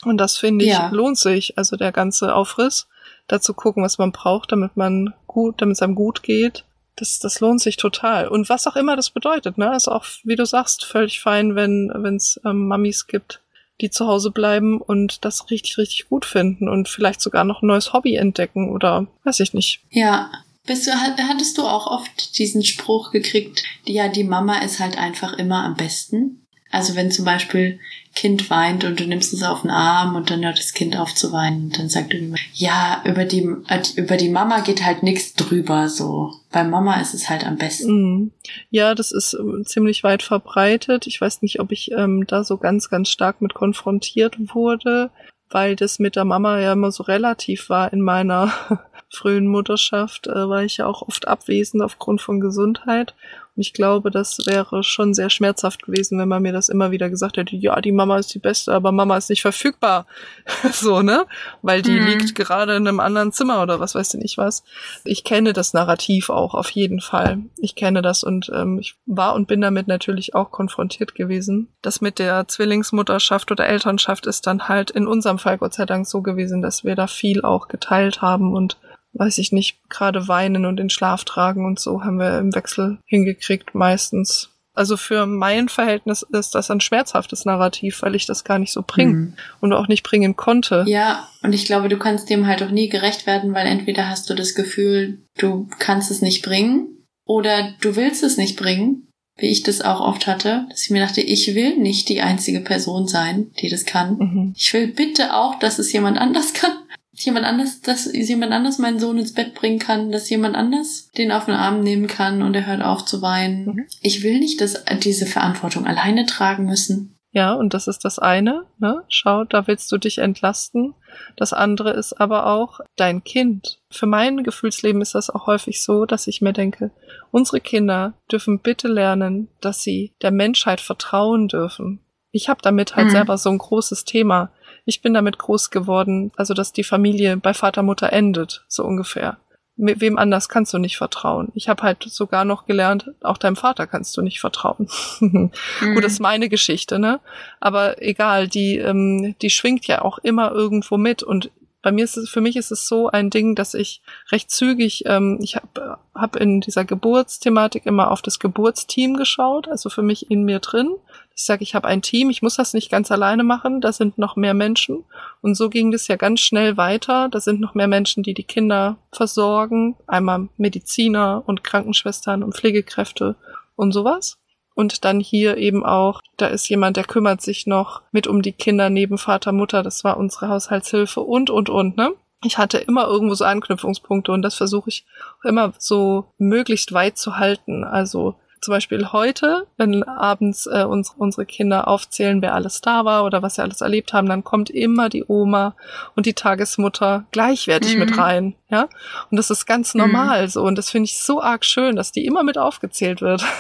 [0.04, 0.90] Und das finde ich ja.
[0.90, 2.88] lohnt sich, also der ganze Aufriss,
[3.32, 6.66] dazu gucken, was man braucht, damit man gut, damit es einem gut geht
[7.02, 8.28] das, das lohnt sich total.
[8.28, 9.76] Und was auch immer das bedeutet, ne?
[9.76, 13.42] Ist auch, wie du sagst, völlig fein, wenn es ähm, Mamis gibt,
[13.82, 17.68] die zu Hause bleiben und das richtig, richtig gut finden und vielleicht sogar noch ein
[17.68, 19.82] neues Hobby entdecken oder weiß ich nicht.
[19.90, 20.32] Ja.
[20.68, 25.34] Bist du, hattest du auch oft diesen Spruch gekriegt, ja, die Mama ist halt einfach
[25.34, 26.46] immer am besten?
[26.70, 27.80] Also wenn zum Beispiel
[28.14, 31.16] Kind weint und du nimmst es auf den Arm und dann hört das Kind auf
[31.16, 33.50] zu weinen und dann sagt irgendjemand, ja, über die,
[33.96, 36.32] über die Mama geht halt nichts drüber, so.
[36.52, 37.92] Bei Mama ist es halt am besten.
[37.92, 38.32] Mhm.
[38.70, 41.08] Ja, das ist ähm, ziemlich weit verbreitet.
[41.08, 45.10] Ich weiß nicht, ob ich ähm, da so ganz, ganz stark mit konfrontiert wurde,
[45.50, 48.52] weil das mit der Mama ja immer so relativ war in meiner
[49.10, 53.16] frühen Mutterschaft, äh, war ich ja auch oft abwesend aufgrund von Gesundheit.
[53.56, 57.38] Ich glaube, das wäre schon sehr schmerzhaft gewesen, wenn man mir das immer wieder gesagt
[57.38, 60.06] hätte, ja, die Mama ist die Beste, aber Mama ist nicht verfügbar.
[60.72, 61.26] so, ne?
[61.62, 62.08] Weil die mhm.
[62.08, 64.64] liegt gerade in einem anderen Zimmer oder was weiß du nicht was.
[65.04, 67.40] Ich kenne das Narrativ auch, auf jeden Fall.
[67.58, 71.68] Ich kenne das und ähm, ich war und bin damit natürlich auch konfrontiert gewesen.
[71.82, 76.08] Das mit der Zwillingsmutterschaft oder Elternschaft ist dann halt in unserem Fall Gott sei Dank
[76.08, 78.78] so gewesen, dass wir da viel auch geteilt haben und
[79.14, 83.00] weiß ich nicht, gerade weinen und in Schlaf tragen und so haben wir im Wechsel
[83.06, 84.50] hingekriegt meistens.
[84.74, 88.84] Also für mein Verhältnis ist das ein schmerzhaftes Narrativ, weil ich das gar nicht so
[88.86, 89.34] bringe mhm.
[89.60, 90.86] und auch nicht bringen konnte.
[90.88, 94.30] Ja, und ich glaube, du kannst dem halt auch nie gerecht werden, weil entweder hast
[94.30, 99.52] du das Gefühl, du kannst es nicht bringen oder du willst es nicht bringen, wie
[99.52, 103.08] ich das auch oft hatte, dass ich mir dachte, ich will nicht die einzige Person
[103.08, 104.18] sein, die das kann.
[104.18, 104.54] Mhm.
[104.56, 106.72] Ich will bitte auch, dass es jemand anders kann
[107.14, 111.32] jemand anders, dass jemand anders meinen Sohn ins Bett bringen kann, dass jemand anders den
[111.32, 113.66] auf den Arm nehmen kann und er hört auf zu weinen.
[113.66, 113.88] Mhm.
[114.02, 117.18] Ich will nicht, dass diese Verantwortung alleine tragen müssen.
[117.34, 119.04] Ja, und das ist das eine, ne?
[119.08, 120.94] Schau, da willst du dich entlasten.
[121.38, 123.80] Das andere ist aber auch dein Kind.
[123.90, 126.92] Für mein Gefühlsleben ist das auch häufig so, dass ich mir denke,
[127.32, 132.02] unsere Kinder dürfen bitte lernen, dass sie der Menschheit vertrauen dürfen.
[132.32, 133.12] Ich habe damit halt mhm.
[133.12, 134.52] selber so ein großes Thema
[134.92, 139.38] ich bin damit groß geworden, also dass die Familie bei Vater, Mutter endet, so ungefähr.
[139.78, 141.48] Wem anders kannst du nicht vertrauen.
[141.56, 144.90] Ich habe halt sogar noch gelernt, auch deinem Vater kannst du nicht vertrauen.
[145.22, 145.52] mhm.
[145.80, 147.22] Gut, das ist meine Geschichte, ne?
[147.62, 151.24] Aber egal, die, ähm, die schwingt ja auch immer irgendwo mit.
[151.24, 154.52] Und bei mir ist es, für mich ist es so ein Ding, dass ich recht
[154.52, 160.04] zügig, ähm, ich habe hab in dieser Geburtsthematik immer auf das Geburtsteam geschaut, also für
[160.04, 160.98] mich in mir drin.
[161.36, 164.18] Ich sage, ich habe ein Team, ich muss das nicht ganz alleine machen, da sind
[164.18, 165.06] noch mehr Menschen.
[165.42, 167.30] Und so ging das ja ganz schnell weiter.
[167.30, 169.96] Da sind noch mehr Menschen, die die Kinder versorgen.
[170.08, 173.36] Einmal Mediziner und Krankenschwestern und Pflegekräfte
[173.76, 174.38] und sowas.
[174.74, 178.54] Und dann hier eben auch, da ist jemand, der kümmert sich noch mit um die
[178.54, 179.84] Kinder neben Vater, Mutter.
[179.84, 182.14] Das war unsere Haushaltshilfe und, und, und, ne?
[182.44, 185.06] Ich hatte immer irgendwo so Anknüpfungspunkte und das versuche ich
[185.44, 187.84] immer so möglichst weit zu halten.
[187.84, 193.26] Also zum Beispiel heute, wenn abends äh, uns, unsere Kinder aufzählen, wer alles da war
[193.26, 195.76] oder was sie alles erlebt haben, dann kommt immer die Oma
[196.16, 198.00] und die Tagesmutter gleichwertig mhm.
[198.00, 198.56] mit rein.
[198.70, 198.88] Ja,
[199.30, 200.02] und das ist ganz mhm.
[200.02, 200.48] normal mhm.
[200.48, 203.44] so und das finde ich so arg schön, dass die immer mit aufgezählt wird.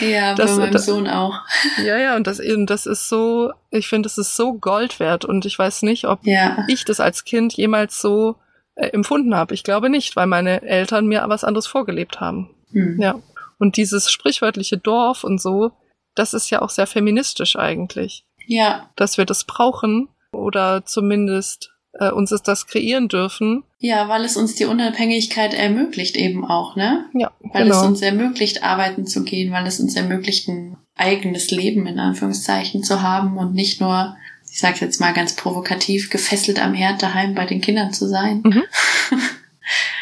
[0.00, 1.40] Ja, das, bei meinem das, Sohn auch.
[1.84, 5.24] Ja, ja, und das, und das ist so, ich finde, das ist so Gold wert
[5.24, 6.64] und ich weiß nicht, ob ja.
[6.68, 8.36] ich das als Kind jemals so
[8.74, 9.54] äh, empfunden habe.
[9.54, 12.50] Ich glaube nicht, weil meine Eltern mir was anderes vorgelebt haben.
[12.70, 13.00] Mhm.
[13.00, 13.14] Ja.
[13.58, 15.72] Und dieses sprichwörtliche Dorf und so,
[16.14, 18.24] das ist ja auch sehr feministisch eigentlich.
[18.46, 18.90] Ja.
[18.96, 23.64] Dass wir das brauchen oder zumindest äh, uns das kreieren dürfen.
[23.78, 27.06] Ja, weil es uns die Unabhängigkeit ermöglicht eben auch, ne?
[27.14, 27.30] Ja.
[27.40, 27.80] Weil genau.
[27.80, 32.82] es uns ermöglicht, arbeiten zu gehen, weil es uns ermöglicht, ein eigenes Leben in Anführungszeichen
[32.82, 34.16] zu haben und nicht nur,
[34.50, 38.42] ich sag's jetzt mal ganz provokativ, gefesselt am Herd daheim bei den Kindern zu sein.
[38.44, 38.62] Mhm.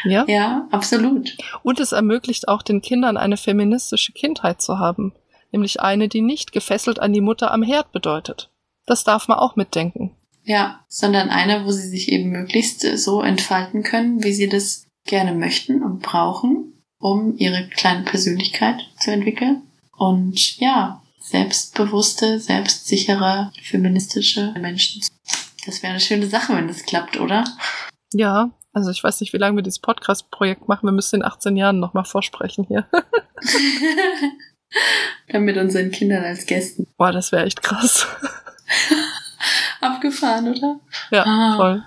[0.03, 0.25] Ja.
[0.27, 1.37] Ja, absolut.
[1.63, 5.13] Und es ermöglicht auch den Kindern eine feministische Kindheit zu haben.
[5.51, 8.49] Nämlich eine, die nicht gefesselt an die Mutter am Herd bedeutet.
[8.85, 10.15] Das darf man auch mitdenken.
[10.43, 15.33] Ja, sondern eine, wo sie sich eben möglichst so entfalten können, wie sie das gerne
[15.33, 19.61] möchten und brauchen, um ihre kleine Persönlichkeit zu entwickeln.
[19.95, 25.01] Und ja, selbstbewusste, selbstsichere, feministische Menschen.
[25.65, 27.45] Das wäre eine schöne Sache, wenn das klappt, oder?
[28.11, 30.87] Ja, also ich weiß nicht, wie lange wir dieses Podcast-Projekt machen.
[30.87, 32.87] Wir müssen in 18 Jahren nochmal vorsprechen hier.
[35.29, 36.87] Dann mit unseren Kindern als Gästen.
[36.97, 38.07] Boah, das wäre echt krass.
[39.81, 40.79] Abgefahren, oder?
[41.11, 41.55] Ja, ah.
[41.55, 41.83] voll.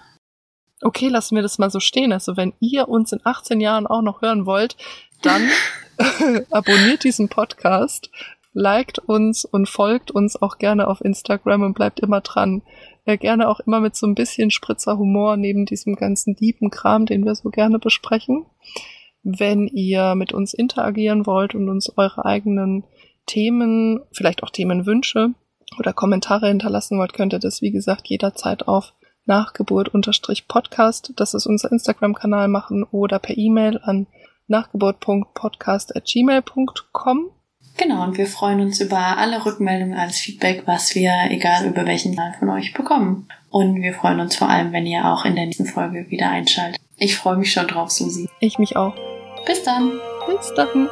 [0.82, 2.12] Okay, lassen wir das mal so stehen.
[2.12, 4.76] Also wenn ihr uns in 18 Jahren auch noch hören wollt,
[5.22, 5.48] dann
[6.50, 8.10] abonniert diesen Podcast,
[8.52, 12.62] liked uns und folgt uns auch gerne auf Instagram und bleibt immer dran
[13.06, 17.06] äh, gerne auch immer mit so ein bisschen Spritzer Humor neben diesem ganzen diepen Kram,
[17.06, 18.44] den wir so gerne besprechen.
[19.22, 22.84] Wenn ihr mit uns interagieren wollt und uns eure eigenen
[23.26, 25.30] Themen, vielleicht auch Themenwünsche
[25.78, 28.94] oder Kommentare hinterlassen wollt, könnt ihr das, wie gesagt, jederzeit auf
[29.24, 34.06] Nachgeburt-Podcast, das ist unser Instagram-Kanal machen oder per E-Mail an
[34.46, 37.30] nachgeburt.podcast.gmail.com.
[37.76, 42.16] Genau, und wir freuen uns über alle Rückmeldungen, alles Feedback, was wir, egal über welchen
[42.16, 43.28] Teil von euch bekommen.
[43.50, 46.80] Und wir freuen uns vor allem, wenn ihr auch in der nächsten Folge wieder einschaltet.
[46.96, 48.28] Ich freue mich schon drauf, Susi.
[48.40, 48.94] Ich mich auch.
[49.44, 49.92] Bis dann.
[50.26, 50.88] Bis dann.